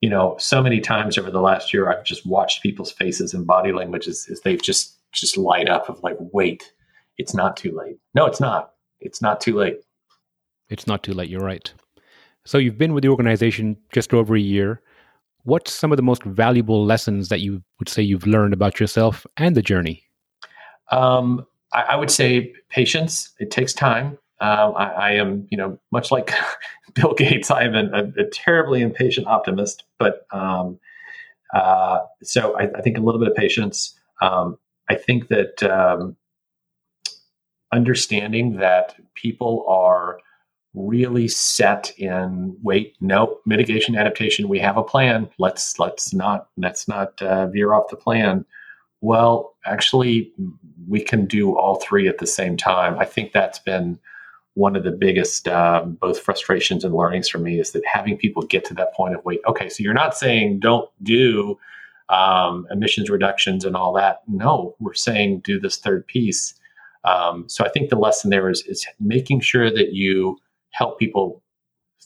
you 0.00 0.10
know, 0.10 0.36
so 0.38 0.62
many 0.62 0.80
times 0.80 1.16
over 1.16 1.30
the 1.30 1.40
last 1.40 1.72
year, 1.72 1.90
I've 1.90 2.04
just 2.04 2.26
watched 2.26 2.62
people's 2.62 2.92
faces 2.92 3.32
and 3.32 3.46
body 3.46 3.72
languages 3.72 4.26
as, 4.28 4.38
as 4.38 4.40
they've 4.42 4.62
just 4.62 4.98
just 5.12 5.36
light 5.38 5.68
up 5.68 5.88
of 5.88 6.02
like, 6.02 6.16
wait, 6.18 6.72
it's 7.18 7.34
not 7.34 7.56
too 7.56 7.72
late. 7.76 7.98
No, 8.14 8.26
it's 8.26 8.40
not. 8.40 8.72
It's 9.00 9.22
not 9.22 9.40
too 9.40 9.56
late. 9.56 9.80
It's 10.68 10.86
not 10.86 11.02
too 11.02 11.12
late. 11.12 11.28
You're 11.28 11.40
right. 11.40 11.72
So 12.44 12.58
you've 12.58 12.78
been 12.78 12.94
with 12.94 13.02
the 13.02 13.08
organization 13.08 13.76
just 13.92 14.14
over 14.14 14.36
a 14.36 14.40
year. 14.40 14.80
What's 15.44 15.72
some 15.72 15.92
of 15.92 15.96
the 15.96 16.02
most 16.02 16.22
valuable 16.24 16.84
lessons 16.84 17.28
that 17.28 17.40
you 17.40 17.62
would 17.78 17.88
say 17.88 18.02
you've 18.02 18.26
learned 18.26 18.52
about 18.52 18.80
yourself 18.80 19.26
and 19.36 19.56
the 19.56 19.62
journey? 19.62 20.02
Um, 20.90 21.46
I, 21.72 21.82
I 21.82 21.96
would 21.96 22.10
say 22.10 22.52
patience. 22.68 23.32
It 23.38 23.50
takes 23.50 23.72
time. 23.72 24.18
Um, 24.40 24.74
I, 24.76 24.90
I, 24.90 25.10
am, 25.12 25.46
you 25.50 25.56
know, 25.56 25.78
much 25.92 26.10
like 26.10 26.32
Bill 26.94 27.14
Gates, 27.14 27.50
I 27.50 27.64
am 27.64 27.74
a, 27.74 28.12
a 28.18 28.24
terribly 28.32 28.82
impatient 28.82 29.26
optimist. 29.26 29.84
But 29.98 30.26
um, 30.30 30.78
uh, 31.54 32.00
so 32.22 32.56
I, 32.58 32.64
I, 32.76 32.82
think 32.82 32.98
a 32.98 33.00
little 33.00 33.18
bit 33.18 33.28
of 33.28 33.34
patience. 33.34 33.98
Um, 34.20 34.58
I 34.90 34.94
think 34.94 35.28
that 35.28 35.62
um, 35.62 36.16
understanding 37.76 38.56
that 38.56 38.96
people 39.14 39.64
are 39.68 40.18
really 40.74 41.26
set 41.26 41.90
in 41.96 42.54
wait 42.62 42.94
no 43.00 43.38
mitigation 43.46 43.96
adaptation 43.96 44.48
we 44.48 44.58
have 44.58 44.76
a 44.76 44.82
plan. 44.82 45.28
Let's 45.38 45.78
let's 45.78 46.12
not 46.12 46.48
let's 46.58 46.86
not 46.86 47.20
uh, 47.22 47.46
veer 47.48 47.72
off 47.72 47.88
the 47.88 47.96
plan. 47.96 48.44
Well 49.00 49.54
actually 49.64 50.32
we 50.86 51.00
can 51.00 51.26
do 51.26 51.56
all 51.56 51.76
three 51.76 52.08
at 52.08 52.18
the 52.18 52.26
same 52.26 52.56
time. 52.56 52.98
I 52.98 53.06
think 53.06 53.32
that's 53.32 53.58
been 53.58 53.98
one 54.52 54.76
of 54.76 54.84
the 54.84 54.92
biggest 54.92 55.48
um, 55.48 55.94
both 55.94 56.20
frustrations 56.20 56.84
and 56.84 56.94
learnings 56.94 57.28
for 57.28 57.38
me 57.38 57.58
is 57.58 57.72
that 57.72 57.82
having 57.86 58.16
people 58.16 58.42
get 58.42 58.64
to 58.66 58.74
that 58.74 58.94
point 58.94 59.14
of 59.14 59.24
wait 59.24 59.40
okay 59.48 59.68
so 59.68 59.82
you're 59.82 59.94
not 59.94 60.16
saying 60.16 60.60
don't 60.60 60.90
do 61.02 61.58
um, 62.08 62.66
emissions 62.70 63.10
reductions 63.10 63.64
and 63.64 63.76
all 63.76 63.94
that. 63.94 64.20
No 64.28 64.76
we're 64.78 64.94
saying 64.94 65.40
do 65.40 65.58
this 65.58 65.78
third 65.78 66.06
piece 66.06 66.54
um, 67.06 67.48
so 67.48 67.64
i 67.64 67.68
think 67.68 67.90
the 67.90 67.96
lesson 67.96 68.30
there 68.30 68.48
is, 68.48 68.62
is 68.62 68.86
making 69.00 69.40
sure 69.40 69.70
that 69.70 69.92
you 69.92 70.36
help 70.70 70.98
people 70.98 71.42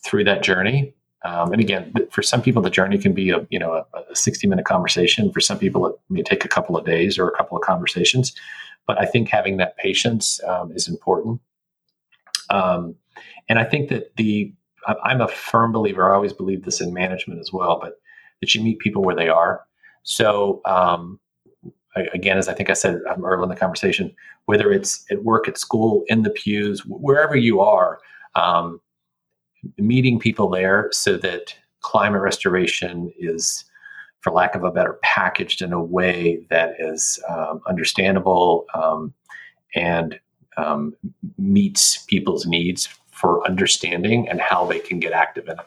through 0.03 0.23
that 0.23 0.43
journey 0.43 0.93
um, 1.23 1.51
and 1.51 1.61
again 1.61 1.93
for 2.11 2.21
some 2.21 2.41
people 2.41 2.61
the 2.61 2.69
journey 2.69 2.97
can 2.97 3.13
be 3.13 3.29
a 3.29 3.45
you 3.49 3.59
know 3.59 3.73
a, 3.93 3.99
a 4.11 4.15
60 4.15 4.47
minute 4.47 4.65
conversation 4.65 5.31
for 5.31 5.39
some 5.39 5.59
people 5.59 5.87
it 5.87 5.95
may 6.09 6.23
take 6.23 6.45
a 6.45 6.49
couple 6.49 6.77
of 6.77 6.85
days 6.85 7.17
or 7.17 7.27
a 7.27 7.37
couple 7.37 7.57
of 7.57 7.63
conversations 7.63 8.33
but 8.87 8.99
i 8.99 9.05
think 9.05 9.29
having 9.29 9.57
that 9.57 9.77
patience 9.77 10.41
um, 10.47 10.71
is 10.71 10.87
important 10.87 11.41
um, 12.51 12.95
and 13.49 13.59
I 13.59 13.63
think 13.63 13.89
that 13.89 14.15
the 14.17 14.53
I'm 15.05 15.21
a 15.21 15.27
firm 15.27 15.71
believer. 15.71 16.11
I 16.11 16.15
always 16.15 16.33
believe 16.33 16.63
this 16.63 16.81
in 16.81 16.93
management 16.93 17.39
as 17.39 17.53
well, 17.53 17.79
but 17.81 17.99
that 18.41 18.55
you 18.55 18.63
meet 18.63 18.79
people 18.79 19.03
where 19.03 19.15
they 19.15 19.29
are. 19.29 19.61
So 20.03 20.61
um, 20.65 21.19
again, 21.95 22.37
as 22.37 22.47
I 22.47 22.53
think 22.53 22.69
I 22.69 22.73
said 22.73 22.99
um, 23.09 23.25
earlier 23.25 23.43
in 23.43 23.49
the 23.49 23.55
conversation, 23.55 24.13
whether 24.45 24.71
it's 24.71 25.05
at 25.11 25.23
work, 25.23 25.47
at 25.47 25.57
school, 25.57 26.03
in 26.07 26.23
the 26.23 26.29
pews, 26.29 26.85
wherever 26.85 27.35
you 27.35 27.59
are, 27.59 27.99
um, 28.35 28.79
meeting 29.77 30.19
people 30.19 30.49
there 30.49 30.89
so 30.91 31.17
that 31.17 31.55
climate 31.81 32.21
restoration 32.21 33.11
is, 33.17 33.65
for 34.21 34.31
lack 34.31 34.55
of 34.55 34.63
a 34.63 34.71
better, 34.71 34.99
packaged 35.03 35.61
in 35.61 35.73
a 35.73 35.83
way 35.83 36.45
that 36.49 36.75
is 36.79 37.19
um, 37.29 37.61
understandable 37.67 38.65
um, 38.73 39.13
and 39.75 40.19
um, 40.57 40.95
meets 41.37 42.03
people's 42.05 42.45
needs 42.45 42.87
for 43.11 43.45
understanding 43.47 44.27
and 44.29 44.41
how 44.41 44.65
they 44.65 44.79
can 44.79 44.99
get 44.99 45.13
active 45.13 45.47
in 45.47 45.59
it. 45.59 45.65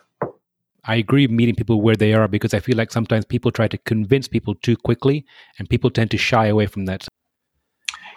I 0.87 0.97
agree 0.97 1.27
meeting 1.29 1.55
people 1.55 1.81
where 1.81 1.97
they 1.97 2.13
are 2.13 2.29
because 2.29 2.55
I 2.55 2.61
feel 2.61 2.77
like 2.77 2.93
sometimes 2.93 3.25
people 3.25 3.51
try 3.51 3.69
to 3.69 3.79
convince 3.79 4.29
people 4.29 4.55
too 4.55 4.77
quickly 4.77 5.25
and 5.59 5.69
people 5.69 5.91
tend 5.91 6.11
to 6.11 6.19
shy 6.19 6.47
away 6.47 6.67
from 6.67 6.87
that. 6.87 7.07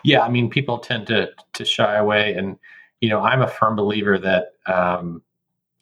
Yeah, 0.03 0.21
I 0.21 0.29
mean 0.29 0.49
people 0.49 0.79
tend 0.79 1.07
to 1.07 1.29
to 1.53 1.65
shy 1.65 1.95
away 1.95 2.33
and 2.33 2.57
you 2.99 3.09
know, 3.09 3.21
I'm 3.21 3.41
a 3.41 3.47
firm 3.47 3.75
believer 3.75 4.17
that 4.17 4.53
um, 4.65 5.21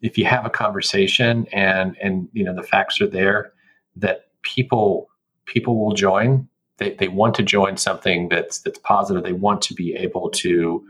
if 0.02 0.17
you 0.17 0.26
have 0.26 0.45
a 0.45 0.50
conversation 0.50 1.48
and 1.52 1.95
and 2.02 2.28
you 2.34 2.43
know 2.43 2.54
the 2.54 2.63
facts 2.63 3.02
are 3.02 3.08
there 3.08 3.54
that 3.95 4.28
people 4.43 5.10
people 5.45 5.78
will 5.84 5.93
join 5.93 6.48
they, 6.78 6.93
they 6.93 7.08
want 7.08 7.36
to 7.36 7.43
join 7.43 7.78
something 7.78 8.30
that's 8.30 8.60
that's 8.60 8.80
positive. 8.80 9.24
They 9.24 9.34
want 9.34 9.62
to 9.63 9.74
be 9.74 9.95
able 9.95 10.30
to 10.32 10.86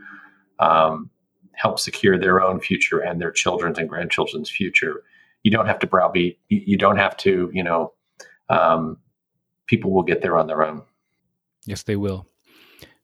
um, 0.58 1.10
help 1.52 1.78
secure 1.78 2.18
their 2.18 2.40
own 2.40 2.60
future 2.60 2.98
and 2.98 3.20
their 3.20 3.30
children's 3.30 3.78
and 3.78 3.88
grandchildren's 3.88 4.50
future. 4.50 5.02
You 5.46 5.52
don't 5.52 5.66
have 5.66 5.78
to 5.78 5.86
browbeat. 5.86 6.40
You, 6.48 6.76
don't 6.76 6.96
have 6.96 7.16
to. 7.18 7.48
You 7.52 7.62
know, 7.62 7.92
um, 8.48 8.96
people 9.68 9.92
will 9.92 10.02
get 10.02 10.20
there 10.20 10.36
on 10.36 10.48
their 10.48 10.64
own. 10.64 10.82
Yes, 11.66 11.84
they 11.84 11.94
will. 11.94 12.26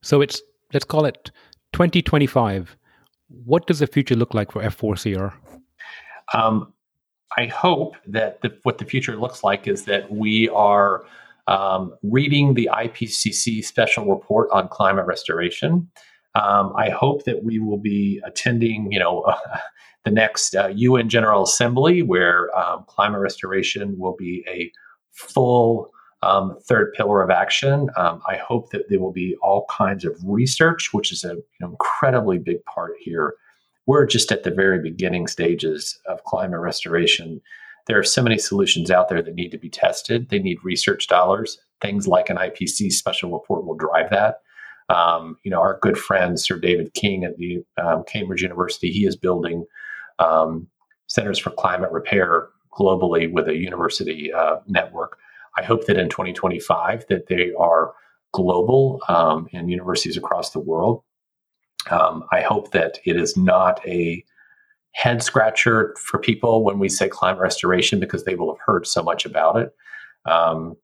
So 0.02 0.20
it's 0.20 0.42
let's 0.72 0.84
call 0.84 1.04
it 1.04 1.30
2025. 1.72 2.76
What 3.44 3.68
does 3.68 3.78
the 3.78 3.86
future 3.86 4.16
look 4.16 4.34
like 4.34 4.50
for 4.50 4.60
F4CR? 4.60 5.32
Um, 6.34 6.72
I 7.38 7.46
hope 7.46 7.94
that 8.08 8.40
the, 8.42 8.58
what 8.64 8.78
the 8.78 8.86
future 8.86 9.14
looks 9.14 9.44
like 9.44 9.68
is 9.68 9.84
that 9.84 10.10
we 10.10 10.48
are 10.48 11.04
um, 11.46 11.94
reading 12.02 12.54
the 12.54 12.68
IPCC 12.72 13.64
special 13.64 14.12
report 14.12 14.48
on 14.50 14.66
climate 14.66 15.06
restoration. 15.06 15.88
Um, 16.34 16.72
I 16.76 16.90
hope 16.90 17.24
that 17.24 17.44
we 17.44 17.58
will 17.58 17.78
be 17.78 18.20
attending, 18.24 18.90
you 18.90 18.98
know, 18.98 19.20
uh, 19.22 19.58
the 20.04 20.10
next 20.10 20.54
uh, 20.56 20.68
UN 20.74 21.08
General 21.08 21.42
Assembly, 21.44 22.02
where 22.02 22.56
um, 22.58 22.84
climate 22.88 23.20
restoration 23.20 23.98
will 23.98 24.16
be 24.16 24.44
a 24.48 24.70
full 25.12 25.90
Um, 26.24 26.56
third 26.68 26.92
pillar 26.96 27.20
of 27.20 27.30
action, 27.30 27.90
um, 27.96 28.22
I 28.28 28.36
hope 28.36 28.70
that 28.70 28.84
there 28.88 29.00
will 29.00 29.12
be 29.12 29.34
all 29.42 29.66
kinds 29.68 30.04
of 30.04 30.14
research, 30.24 30.92
which 30.94 31.10
is 31.10 31.24
an 31.24 31.42
incredibly 31.60 32.38
big 32.38 32.64
part 32.64 32.92
here. 33.00 33.34
We're 33.86 34.06
just 34.06 34.30
at 34.30 34.44
the 34.44 34.52
very 34.52 34.80
beginning 34.80 35.26
stages 35.26 35.98
of 36.06 36.22
climate 36.22 36.60
restoration. 36.60 37.40
There 37.88 37.98
are 37.98 38.04
so 38.04 38.22
many 38.22 38.38
solutions 38.38 38.88
out 38.88 39.08
there 39.08 39.20
that 39.20 39.34
need 39.34 39.50
to 39.50 39.58
be 39.58 39.68
tested. 39.68 40.28
They 40.28 40.38
need 40.38 40.58
research 40.62 41.08
dollars. 41.08 41.58
Things 41.80 42.06
like 42.06 42.30
an 42.30 42.36
IPCC 42.36 42.92
special 42.92 43.32
report 43.32 43.66
will 43.66 43.74
drive 43.74 44.08
that. 44.10 44.42
Um, 44.88 45.36
you 45.42 45.50
know, 45.50 45.60
our 45.60 45.78
good 45.80 45.96
friend 45.96 46.38
Sir 46.38 46.58
David 46.58 46.94
King 46.94 47.24
at 47.24 47.36
the 47.36 47.64
um, 47.82 48.04
Cambridge 48.06 48.42
University, 48.42 48.90
he 48.90 49.06
is 49.06 49.16
building 49.16 49.64
um, 50.18 50.66
centers 51.06 51.38
for 51.38 51.50
climate 51.50 51.92
repair 51.92 52.48
globally 52.78 53.32
with 53.32 53.48
a 53.48 53.56
university 53.56 54.32
uh, 54.32 54.56
network. 54.66 55.18
I 55.58 55.62
hope 55.62 55.86
that 55.86 55.98
in 55.98 56.08
2025 56.08 57.06
that 57.08 57.26
they 57.28 57.52
are 57.58 57.92
global 58.32 59.00
um, 59.08 59.46
in 59.52 59.68
universities 59.68 60.16
across 60.16 60.50
the 60.50 60.60
world. 60.60 61.02
Um, 61.90 62.24
I 62.32 62.40
hope 62.40 62.70
that 62.72 62.98
it 63.04 63.16
is 63.16 63.36
not 63.36 63.86
a 63.86 64.24
head 64.92 65.22
scratcher 65.22 65.94
for 65.98 66.18
people 66.18 66.64
when 66.64 66.78
we 66.78 66.88
say 66.88 67.08
climate 67.08 67.40
restoration 67.40 67.98
because 67.98 68.24
they 68.24 68.34
will 68.34 68.54
have 68.54 68.60
heard 68.64 68.86
so 68.86 69.02
much 69.02 69.24
about 69.24 69.56
it. 69.56 69.74
Um, 70.24 70.76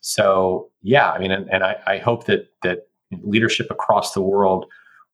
so 0.00 0.70
yeah, 0.82 1.10
I 1.10 1.18
mean, 1.18 1.30
and, 1.30 1.50
and 1.52 1.62
I, 1.64 1.76
I, 1.86 1.98
hope 1.98 2.24
that 2.24 2.48
that 2.62 2.87
leadership 3.22 3.70
across 3.70 4.12
the 4.12 4.20
world 4.20 4.66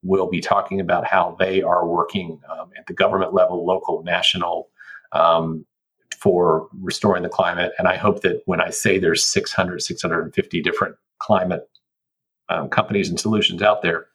will 0.02 0.28
be 0.28 0.40
talking 0.40 0.80
about 0.80 1.06
how 1.06 1.36
they 1.38 1.62
are 1.62 1.86
working 1.86 2.40
um, 2.50 2.70
at 2.78 2.86
the 2.86 2.92
government 2.92 3.32
level, 3.32 3.64
local, 3.64 4.02
national, 4.02 4.68
um, 5.12 5.64
for 6.18 6.68
restoring 6.80 7.22
the 7.22 7.28
climate. 7.28 7.72
And 7.78 7.88
I 7.88 7.96
hope 7.96 8.22
that 8.22 8.42
when 8.46 8.60
I 8.60 8.70
say 8.70 8.98
there's 8.98 9.24
600, 9.24 9.82
650 9.82 10.62
different 10.62 10.96
climate 11.18 11.68
um, 12.48 12.68
companies 12.68 13.08
and 13.08 13.18
solutions 13.18 13.62
out 13.62 13.82
there, 13.82 14.06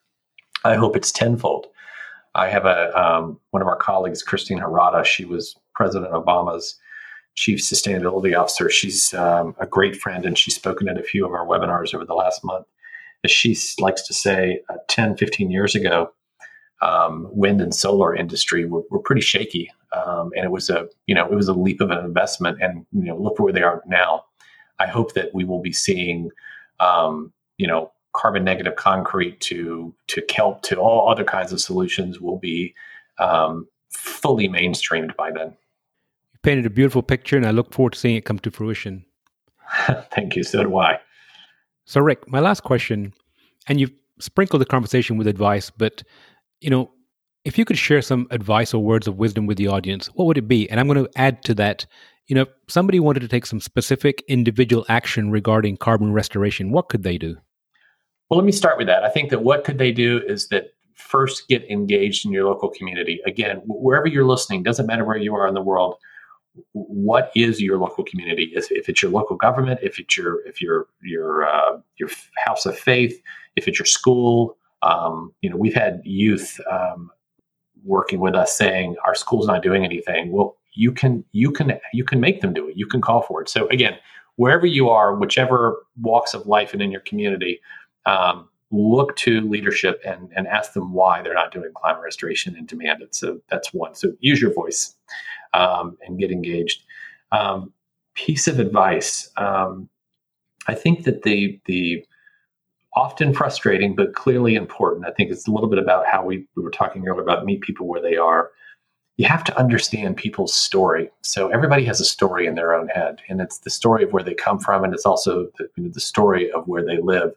I 0.64 0.76
hope 0.76 0.96
it's 0.96 1.12
tenfold. 1.12 1.68
I 2.36 2.50
have 2.50 2.66
a 2.66 2.98
um, 3.00 3.40
one 3.52 3.62
of 3.62 3.68
our 3.68 3.76
colleagues, 3.76 4.22
Christine 4.22 4.60
Harada. 4.60 5.04
She 5.04 5.26
was 5.26 5.56
President 5.74 6.12
Obama's 6.12 6.76
chief 7.36 7.60
sustainability 7.60 8.38
officer. 8.38 8.70
She's 8.70 9.14
um, 9.14 9.56
a 9.60 9.66
great 9.66 9.96
friend, 9.96 10.26
and 10.26 10.38
she's 10.38 10.56
spoken 10.56 10.88
at 10.90 11.00
a 11.00 11.04
few 11.04 11.26
of 11.26 11.32
our 11.32 11.46
webinars 11.46 11.94
over 11.94 12.06
the 12.06 12.14
last 12.14 12.44
month. 12.44 12.68
As 13.24 13.32
she 13.32 13.58
likes 13.80 14.02
to 14.04 14.14
say, 14.14 14.62
uh, 14.70 14.78
10, 14.88 15.18
15 15.18 15.52
years 15.52 15.76
ago, 15.76 16.12
um, 16.82 17.28
wind 17.32 17.62
and 17.62 17.76
solar 17.76 18.16
industry 18.16 18.66
were, 18.66 18.84
were 18.90 19.00
pretty 19.00 19.22
shaky, 19.22 19.72
um, 19.92 20.32
and 20.36 20.46
it 20.46 20.52
was 20.52 20.70
a 20.70 20.88
you 21.08 21.16
know 21.16 21.26
it 21.26 21.36
was 21.36 21.48
a 21.48 21.54
leap 21.54 21.82
of 21.82 21.92
an 21.92 22.04
investment. 22.04 22.62
And 22.62 22.86
you 22.92 23.04
know 23.04 23.18
look 23.18 23.40
where 23.40 23.54
they 23.54 23.64
are 23.64 23.84
now. 23.86 24.26
I 24.80 24.88
hope 24.88 25.14
that 25.14 25.34
we 25.34 25.44
will 25.44 25.62
be 25.62 25.74
seeing 25.74 26.30
um, 26.80 27.34
you 27.58 27.68
know 27.68 27.92
carbon 28.14 28.44
negative 28.44 28.76
concrete 28.76 29.40
to 29.42 29.94
to 30.08 30.22
kelp 30.24 30.62
to 30.64 30.78
all 30.78 31.10
other 31.10 31.24
kinds 31.24 31.52
of 31.52 31.60
solutions 31.60 32.20
will 32.20 32.40
be 32.40 32.74
um, 33.20 33.68
fully 33.92 34.48
mainstreamed 34.48 35.16
by 35.16 35.32
then. 35.32 35.48
You 36.34 36.40
painted 36.44 36.66
a 36.66 36.70
beautiful 36.70 37.02
picture, 37.02 37.36
and 37.36 37.46
I 37.46 37.52
look 37.52 37.74
forward 37.74 37.94
to 37.94 38.00
seeing 38.00 38.16
it 38.16 38.26
come 38.26 38.40
to 38.40 38.52
fruition. 38.52 39.06
Thank 40.12 40.36
you. 40.36 40.44
So 40.44 40.64
do 40.64 40.78
I. 40.78 41.00
So, 41.90 42.02
Rick, 42.02 42.30
my 42.30 42.40
last 42.40 42.62
question, 42.62 43.16
and 43.68 43.80
you've 43.80 43.94
sprinkled 44.20 44.62
the 44.62 44.66
conversation 44.68 45.18
with 45.18 45.26
advice, 45.26 45.72
but 45.72 46.04
you 46.62 46.70
know, 46.70 46.92
if 47.46 47.58
you 47.58 47.66
could 47.66 47.80
share 47.80 48.04
some 48.04 48.28
advice 48.30 48.76
or 48.76 48.84
words 48.84 49.08
of 49.08 49.18
wisdom 49.18 49.48
with 49.48 49.58
the 49.58 49.70
audience, 49.70 50.06
what 50.14 50.26
would 50.26 50.38
it 50.38 50.48
be? 50.48 50.70
And 50.70 50.80
I'm 50.80 50.88
going 50.88 51.04
to 51.04 51.10
add 51.16 51.44
to 51.46 51.56
that. 51.56 51.88
You 52.28 52.36
know, 52.36 52.44
if 52.44 52.50
somebody 52.68 53.00
wanted 53.00 53.22
to 53.22 53.28
take 53.28 53.48
some 53.48 53.60
specific 53.60 54.24
individual 54.28 54.86
action 54.88 55.32
regarding 55.32 55.78
carbon 55.78 56.14
restoration, 56.14 56.72
what 56.72 56.90
could 56.90 57.02
they 57.02 57.18
do? 57.18 57.38
Well, 58.30 58.38
let 58.38 58.46
me 58.46 58.52
start 58.52 58.78
with 58.78 58.86
that. 58.86 59.04
I 59.04 59.10
think 59.10 59.32
that 59.32 59.42
what 59.42 59.64
could 59.64 59.80
they 59.80 59.92
do 59.92 60.22
is 60.28 60.48
that 60.50 60.66
first 60.94 61.48
get 61.48 61.68
engaged 61.72 62.24
in 62.24 62.32
your 62.32 62.46
local 62.46 62.70
community. 62.70 63.20
Again, 63.26 63.64
wherever 63.66 64.06
you're 64.06 64.28
listening, 64.28 64.62
doesn't 64.62 64.86
matter 64.86 65.06
where 65.06 65.18
you 65.18 65.34
are 65.34 65.48
in 65.48 65.56
the 65.56 65.62
world. 65.64 65.96
What 66.74 67.32
is 67.36 67.62
your 67.62 67.78
local 67.78 68.04
community? 68.04 68.52
If 68.54 68.90
it's 68.90 69.02
your 69.02 69.12
local 69.12 69.36
government, 69.36 69.80
if 69.84 70.00
it's 70.00 70.18
your 70.18 70.46
if 70.48 70.62
your 70.62 70.88
your 71.02 71.48
uh, 71.48 71.80
your 71.98 72.10
house 72.38 72.66
of 72.66 72.78
faith, 72.78 73.22
if 73.56 73.68
it's 73.68 73.80
your 73.80 73.86
school, 73.86 74.58
um, 74.82 75.34
you 75.42 75.50
know, 75.50 75.58
we've 75.58 75.74
had 75.74 76.02
youth 76.04 76.60
um, 76.72 77.12
working 77.84 78.20
with 78.20 78.36
us 78.36 78.58
saying 78.58 78.96
our 79.06 79.16
school's 79.16 79.48
not 79.48 79.64
doing 79.64 79.84
anything. 79.84 80.32
Well, 80.32 80.58
you 80.74 80.92
can 80.92 81.24
you 81.32 81.52
can 81.52 81.80
you 81.94 82.04
can 82.04 82.20
make 82.20 82.42
them 82.42 82.54
do 82.54 82.68
it. 82.70 82.78
You 82.78 82.88
can 82.88 83.02
call 83.02 83.22
for 83.22 83.42
it. 83.42 83.50
So 83.50 83.68
again, 83.70 83.98
wherever 84.36 84.66
you 84.66 84.90
are, 84.90 85.16
whichever 85.16 85.78
walks 86.02 86.34
of 86.34 86.48
life 86.48 86.74
and 86.74 86.82
in 86.82 86.92
your 86.92 87.02
community, 87.02 87.60
um, 88.06 88.48
look 88.72 89.16
to 89.18 89.42
leadership 89.42 90.00
and, 90.06 90.32
and 90.36 90.48
ask 90.48 90.74
them 90.74 90.94
why 90.94 91.22
they're 91.22 91.34
not 91.34 91.52
doing 91.52 91.72
climate 91.74 92.02
restoration 92.04 92.56
and 92.56 92.68
demand 92.68 93.02
it. 93.02 93.16
So 93.16 93.42
that's 93.50 93.74
one. 93.74 93.96
So 93.96 94.14
use 94.20 94.42
your 94.42 94.54
voice 94.54 94.96
um, 95.54 95.98
and 96.06 96.20
get 96.20 96.32
engaged. 96.32 96.84
Um, 97.32 97.74
piece 98.16 98.48
of 98.48 98.60
advice. 98.60 99.30
Um, 99.38 99.90
I 100.68 100.76
think 100.76 101.04
that 101.06 101.24
the 101.24 101.60
the 101.66 102.06
often 102.96 103.34
frustrating 103.34 103.96
but 103.96 104.14
clearly 104.14 104.56
important. 104.56 105.06
I 105.06 105.12
think 105.12 105.32
it's 105.32 105.48
a 105.48 105.52
little 105.52 105.70
bit 105.70 105.80
about 105.80 106.06
how 106.06 106.26
we, 106.26 106.46
we 106.56 106.64
were 106.64 106.72
talking 106.72 107.08
earlier 107.08 107.22
about 107.22 107.46
meet 107.46 107.62
people 107.62 107.88
where 107.88 108.02
they 108.02 108.18
are. 108.18 108.50
You 109.18 109.28
have 109.28 109.44
to 109.46 109.58
understand 109.58 110.18
people's 110.18 110.54
story. 110.54 111.10
So 111.22 111.50
everybody 111.50 111.86
has 111.86 112.02
a 112.02 112.06
story 112.06 112.48
in 112.48 112.56
their 112.56 112.74
own 112.74 112.88
head, 112.88 113.22
and 113.30 113.42
it's 113.42 113.60
the 113.60 113.70
story 113.70 114.04
of 114.04 114.12
where 114.12 114.24
they 114.24 114.34
come 114.34 114.60
from, 114.60 114.84
and 114.84 114.94
it's 114.94 115.06
also 115.06 115.50
the, 115.58 115.70
you 115.76 115.84
know, 115.84 115.90
the 115.90 116.00
story 116.00 116.52
of 116.52 116.68
where 116.68 116.84
they 116.84 116.98
live. 116.98 117.34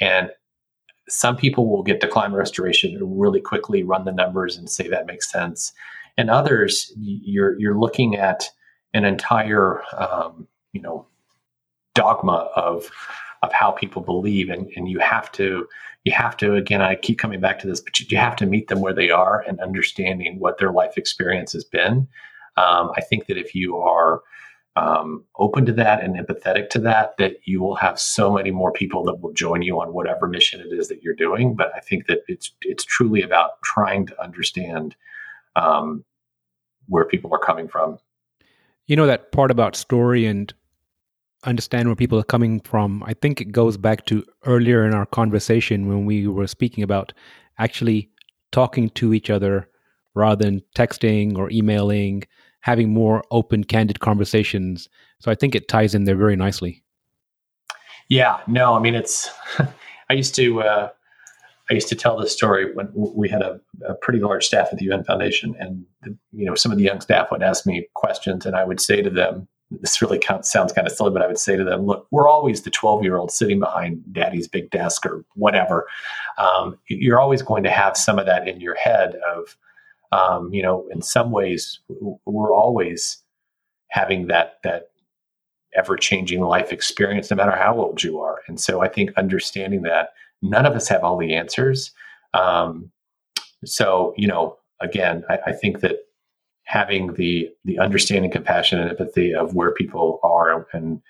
And 0.00 0.30
some 1.08 1.36
people 1.36 1.68
will 1.68 1.82
get 1.82 2.00
to 2.00 2.08
climate 2.08 2.38
restoration 2.38 2.98
really 3.02 3.40
quickly, 3.40 3.82
run 3.82 4.04
the 4.04 4.12
numbers, 4.12 4.56
and 4.56 4.70
say 4.70 4.88
that 4.88 5.06
makes 5.06 5.30
sense. 5.30 5.72
And 6.18 6.28
others, 6.28 6.92
you're 6.98 7.58
you're 7.58 7.78
looking 7.78 8.16
at 8.16 8.50
an 8.92 9.04
entire 9.04 9.80
um, 9.96 10.46
you 10.72 10.82
know 10.82 11.06
dogma 11.94 12.50
of 12.56 12.90
of 13.42 13.52
how 13.52 13.70
people 13.70 14.02
believe 14.02 14.50
and, 14.50 14.68
and 14.76 14.88
you 14.88 14.98
have 14.98 15.30
to 15.32 15.66
you 16.04 16.12
have 16.12 16.36
to 16.36 16.54
again 16.54 16.82
i 16.82 16.94
keep 16.94 17.18
coming 17.18 17.40
back 17.40 17.58
to 17.58 17.66
this 17.66 17.80
but 17.80 17.98
you 18.00 18.16
have 18.16 18.34
to 18.36 18.46
meet 18.46 18.68
them 18.68 18.80
where 18.80 18.92
they 18.92 19.10
are 19.10 19.44
and 19.46 19.60
understanding 19.60 20.38
what 20.40 20.58
their 20.58 20.72
life 20.72 20.96
experience 20.96 21.52
has 21.52 21.64
been. 21.64 22.08
Um, 22.56 22.90
i 22.96 23.00
think 23.00 23.26
that 23.26 23.36
if 23.36 23.54
you 23.54 23.76
are 23.78 24.22
um, 24.76 25.24
open 25.36 25.66
to 25.66 25.72
that 25.72 26.02
and 26.04 26.16
empathetic 26.16 26.68
to 26.70 26.78
that 26.80 27.16
that 27.18 27.36
you 27.44 27.60
will 27.60 27.74
have 27.76 27.98
so 27.98 28.32
many 28.32 28.52
more 28.52 28.72
people 28.72 29.02
that 29.04 29.20
will 29.20 29.32
join 29.32 29.62
you 29.62 29.80
on 29.80 29.92
whatever 29.92 30.28
mission 30.28 30.60
it 30.60 30.72
is 30.72 30.88
that 30.88 31.02
you're 31.02 31.14
doing. 31.14 31.54
But 31.54 31.72
i 31.76 31.80
think 31.80 32.06
that 32.06 32.20
it's 32.28 32.52
it's 32.62 32.84
truly 32.84 33.22
about 33.22 33.62
trying 33.62 34.06
to 34.06 34.22
understand 34.22 34.96
um, 35.56 36.04
where 36.88 37.04
people 37.04 37.30
are 37.32 37.38
coming 37.38 37.68
from 37.68 37.98
you 38.88 38.96
know 38.96 39.06
that 39.06 39.30
part 39.30 39.50
about 39.52 39.76
story 39.76 40.26
and 40.26 40.52
understand 41.44 41.86
where 41.86 41.94
people 41.94 42.18
are 42.18 42.24
coming 42.24 42.58
from. 42.60 43.02
I 43.04 43.14
think 43.14 43.40
it 43.40 43.52
goes 43.52 43.76
back 43.76 44.06
to 44.06 44.24
earlier 44.44 44.84
in 44.84 44.94
our 44.94 45.06
conversation 45.06 45.86
when 45.86 46.04
we 46.04 46.26
were 46.26 46.48
speaking 46.48 46.82
about 46.82 47.12
actually 47.58 48.10
talking 48.50 48.90
to 48.90 49.14
each 49.14 49.30
other 49.30 49.68
rather 50.14 50.44
than 50.44 50.62
texting 50.74 51.36
or 51.36 51.50
emailing, 51.50 52.24
having 52.60 52.92
more 52.92 53.22
open, 53.30 53.62
candid 53.62 54.00
conversations. 54.00 54.88
So 55.20 55.30
I 55.30 55.36
think 55.36 55.54
it 55.54 55.68
ties 55.68 55.94
in 55.94 56.04
there 56.04 56.16
very 56.16 56.34
nicely. 56.34 56.82
Yeah, 58.08 58.40
no, 58.46 58.74
I 58.74 58.80
mean 58.80 58.94
it's. 58.94 59.30
I 60.10 60.14
used 60.14 60.34
to 60.36 60.62
uh, 60.62 60.88
I 61.70 61.74
used 61.74 61.88
to 61.88 61.94
tell 61.94 62.18
this 62.18 62.32
story 62.32 62.74
when 62.74 62.88
we 62.94 63.28
had 63.28 63.42
a, 63.42 63.60
a, 63.86 63.94
pretty 63.94 64.20
large 64.20 64.46
staff 64.46 64.68
at 64.72 64.78
the 64.78 64.86
UN 64.86 65.04
Foundation, 65.04 65.54
and 65.58 65.84
you 66.32 66.46
know 66.46 66.54
some 66.54 66.72
of 66.72 66.78
the 66.78 66.84
young 66.84 67.00
staff 67.00 67.30
would 67.30 67.42
ask 67.42 67.66
me 67.66 67.86
questions, 67.94 68.46
and 68.46 68.56
I 68.56 68.64
would 68.64 68.80
say 68.80 69.02
to 69.02 69.10
them, 69.10 69.48
this 69.70 70.00
really 70.00 70.20
sounds 70.42 70.72
kind 70.72 70.86
of 70.86 70.92
silly, 70.92 71.10
but 71.10 71.22
I 71.22 71.26
would 71.26 71.38
say 71.38 71.56
to 71.56 71.64
them, 71.64 71.84
look, 71.84 72.06
we're 72.10 72.28
always 72.28 72.62
the 72.62 72.70
12 72.70 73.02
year 73.02 73.16
old 73.16 73.30
sitting 73.30 73.58
behind 73.58 74.02
daddy's 74.12 74.48
big 74.48 74.70
desk 74.70 75.04
or 75.04 75.24
whatever. 75.34 75.86
Um, 76.38 76.78
you're 76.88 77.20
always 77.20 77.42
going 77.42 77.64
to 77.64 77.70
have 77.70 77.96
some 77.96 78.18
of 78.18 78.26
that 78.26 78.48
in 78.48 78.60
your 78.60 78.76
head 78.76 79.16
of, 79.30 79.56
um, 80.12 80.52
you 80.52 80.62
know, 80.62 80.88
in 80.90 81.02
some 81.02 81.30
ways, 81.30 81.80
we're 82.24 82.54
always 82.54 83.18
having 83.90 84.28
that, 84.28 84.58
that 84.64 84.90
ever 85.76 85.96
changing 85.96 86.40
life 86.40 86.72
experience, 86.72 87.30
no 87.30 87.36
matter 87.36 87.56
how 87.56 87.78
old 87.78 88.02
you 88.02 88.18
are. 88.20 88.40
And 88.48 88.58
so 88.58 88.80
I 88.80 88.88
think 88.88 89.10
understanding 89.18 89.82
that 89.82 90.10
none 90.42 90.66
of 90.66 90.74
us 90.74 90.88
have 90.88 91.02
all 91.02 91.16
the 91.16 91.34
answers. 91.34 91.92
Um, 92.34 92.90
so, 93.64 94.14
you 94.16 94.26
know, 94.26 94.56
again, 94.80 95.24
I, 95.28 95.38
I 95.46 95.52
think 95.52 95.80
that 95.80 95.96
having 96.64 97.14
the 97.14 97.50
the 97.64 97.78
understanding, 97.78 98.30
compassion, 98.30 98.78
and 98.78 98.90
empathy 98.90 99.34
of 99.34 99.54
where 99.54 99.72
people 99.72 100.20
are 100.22 100.66
and 100.72 101.00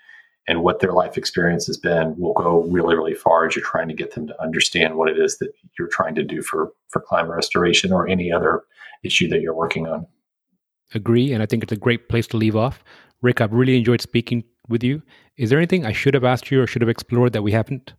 and 0.47 0.63
what 0.63 0.79
their 0.79 0.93
life 0.93 1.17
experience 1.17 1.67
has 1.67 1.77
been 1.77 2.15
will 2.17 2.33
go 2.33 2.63
really, 2.63 2.95
really 2.95 3.13
far 3.13 3.45
as 3.45 3.55
you're 3.55 3.63
trying 3.63 3.87
to 3.87 3.93
get 3.93 4.15
them 4.15 4.25
to 4.25 4.41
understand 4.41 4.95
what 4.95 5.07
it 5.07 5.19
is 5.19 5.37
that 5.37 5.51
you're 5.77 5.87
trying 5.87 6.15
to 6.15 6.23
do 6.23 6.41
for 6.41 6.71
for 6.89 7.01
climate 7.01 7.35
restoration 7.35 7.91
or 7.91 8.07
any 8.07 8.31
other 8.31 8.63
issue 9.03 9.27
that 9.29 9.41
you're 9.41 9.53
working 9.53 9.87
on. 9.87 10.07
Agree, 10.95 11.33
and 11.33 11.43
I 11.43 11.45
think 11.45 11.61
it's 11.61 11.71
a 11.71 11.77
great 11.77 12.09
place 12.09 12.25
to 12.27 12.37
leave 12.37 12.55
off. 12.55 12.83
Rick, 13.21 13.41
I've 13.41 13.53
really 13.53 13.77
enjoyed 13.77 14.01
speaking 14.01 14.43
with 14.69 14.83
you. 14.83 15.03
Is 15.37 15.49
there 15.49 15.59
anything 15.59 15.85
I 15.85 15.91
should 15.91 16.13
have 16.13 16.23
asked 16.23 16.49
you 16.49 16.61
or 16.61 16.67
should 16.67 16.81
have 16.81 16.89
explored 16.89 17.33
that 17.33 17.43
we 17.43 17.51
haven't? 17.51 17.93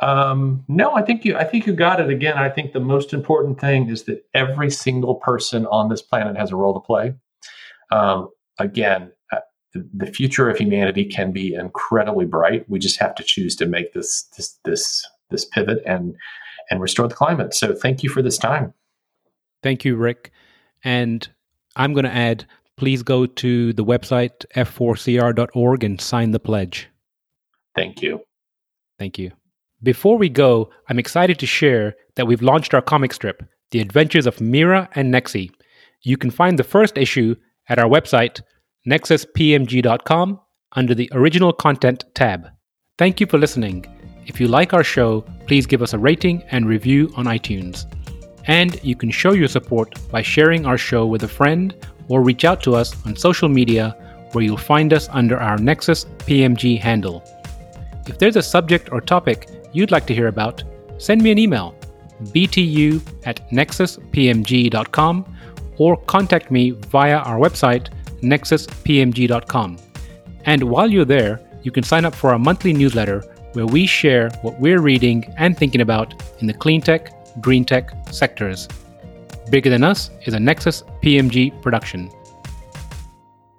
Um, 0.00 0.64
no, 0.68 0.94
I 0.94 1.02
think 1.02 1.24
you. 1.24 1.36
I 1.36 1.44
think 1.44 1.66
you 1.66 1.72
got 1.72 2.00
it. 2.00 2.10
Again, 2.10 2.36
I 2.36 2.50
think 2.50 2.72
the 2.72 2.80
most 2.80 3.12
important 3.12 3.58
thing 3.60 3.88
is 3.88 4.04
that 4.04 4.24
every 4.34 4.70
single 4.70 5.14
person 5.14 5.66
on 5.66 5.88
this 5.88 6.02
planet 6.02 6.36
has 6.36 6.52
a 6.52 6.56
role 6.56 6.74
to 6.74 6.80
play. 6.80 7.14
Um, 7.90 8.28
again, 8.58 9.12
uh, 9.32 9.38
the 9.74 10.06
future 10.06 10.50
of 10.50 10.58
humanity 10.58 11.04
can 11.04 11.32
be 11.32 11.54
incredibly 11.54 12.26
bright. 12.26 12.68
We 12.68 12.78
just 12.78 12.98
have 13.00 13.14
to 13.14 13.22
choose 13.22 13.56
to 13.56 13.66
make 13.66 13.94
this 13.94 14.24
this 14.36 14.58
this 14.64 15.06
this 15.30 15.44
pivot 15.46 15.82
and 15.86 16.14
and 16.70 16.80
restore 16.80 17.08
the 17.08 17.14
climate. 17.14 17.54
So, 17.54 17.74
thank 17.74 18.02
you 18.02 18.10
for 18.10 18.20
this 18.20 18.36
time. 18.36 18.74
Thank 19.62 19.84
you, 19.84 19.96
Rick. 19.96 20.30
And 20.84 21.26
I'm 21.74 21.94
going 21.94 22.04
to 22.04 22.14
add. 22.14 22.46
Please 22.76 23.02
go 23.02 23.24
to 23.24 23.72
the 23.72 23.84
website 23.84 24.44
f4cr.org 24.54 25.82
and 25.82 25.98
sign 25.98 26.32
the 26.32 26.38
pledge. 26.38 26.90
Thank 27.74 28.02
you. 28.02 28.20
Thank 28.98 29.18
you. 29.18 29.32
Before 29.86 30.18
we 30.18 30.28
go, 30.28 30.70
I'm 30.88 30.98
excited 30.98 31.38
to 31.38 31.46
share 31.46 31.94
that 32.16 32.26
we've 32.26 32.42
launched 32.42 32.74
our 32.74 32.82
comic 32.82 33.12
strip, 33.12 33.44
The 33.70 33.78
Adventures 33.78 34.26
of 34.26 34.40
Mira 34.40 34.88
and 34.96 35.14
Nexi. 35.14 35.48
You 36.02 36.16
can 36.16 36.32
find 36.32 36.58
the 36.58 36.64
first 36.64 36.98
issue 36.98 37.36
at 37.68 37.78
our 37.78 37.88
website, 37.88 38.40
nexuspmg.com, 38.88 40.40
under 40.72 40.92
the 40.92 41.08
Original 41.12 41.52
Content 41.52 42.04
tab. 42.16 42.48
Thank 42.98 43.20
you 43.20 43.28
for 43.28 43.38
listening. 43.38 43.86
If 44.26 44.40
you 44.40 44.48
like 44.48 44.74
our 44.74 44.82
show, 44.82 45.20
please 45.46 45.66
give 45.66 45.82
us 45.82 45.92
a 45.92 45.98
rating 46.00 46.42
and 46.50 46.66
review 46.66 47.12
on 47.14 47.26
iTunes. 47.26 47.86
And 48.48 48.82
you 48.82 48.96
can 48.96 49.12
show 49.12 49.34
your 49.34 49.46
support 49.46 49.94
by 50.10 50.20
sharing 50.20 50.66
our 50.66 50.78
show 50.78 51.06
with 51.06 51.22
a 51.22 51.28
friend 51.28 51.72
or 52.08 52.24
reach 52.24 52.44
out 52.44 52.60
to 52.64 52.74
us 52.74 53.06
on 53.06 53.14
social 53.14 53.48
media 53.48 53.94
where 54.32 54.42
you'll 54.42 54.56
find 54.56 54.92
us 54.92 55.08
under 55.12 55.38
our 55.38 55.58
Nexus 55.58 56.06
PMG 56.26 56.76
handle. 56.76 57.22
If 58.08 58.18
there's 58.18 58.36
a 58.36 58.42
subject 58.42 58.90
or 58.90 59.00
topic 59.00 59.48
you'd 59.76 59.90
like 59.90 60.06
to 60.06 60.14
hear 60.14 60.28
about, 60.28 60.64
send 60.98 61.22
me 61.22 61.30
an 61.30 61.38
email 61.38 61.74
btu 62.34 63.00
at 63.24 63.46
nexuspmg.com 63.50 65.36
or 65.78 65.96
contact 66.04 66.50
me 66.50 66.70
via 66.70 67.18
our 67.18 67.38
website 67.38 67.88
nexuspmg.com. 68.22 69.76
And 70.46 70.62
while 70.62 70.90
you're 70.90 71.04
there, 71.04 71.40
you 71.62 71.70
can 71.70 71.82
sign 71.82 72.04
up 72.06 72.14
for 72.14 72.30
our 72.30 72.38
monthly 72.38 72.72
newsletter 72.72 73.20
where 73.52 73.66
we 73.66 73.86
share 73.86 74.30
what 74.42 74.58
we're 74.60 74.80
reading 74.80 75.32
and 75.36 75.56
thinking 75.56 75.82
about 75.82 76.14
in 76.40 76.46
the 76.46 76.54
clean 76.54 76.80
tech, 76.80 77.12
green 77.40 77.64
tech 77.64 77.92
sectors. 78.10 78.68
Bigger 79.50 79.70
Than 79.70 79.84
Us 79.84 80.10
is 80.24 80.34
a 80.34 80.40
Nexus 80.40 80.82
PMG 81.02 81.60
production. 81.62 82.10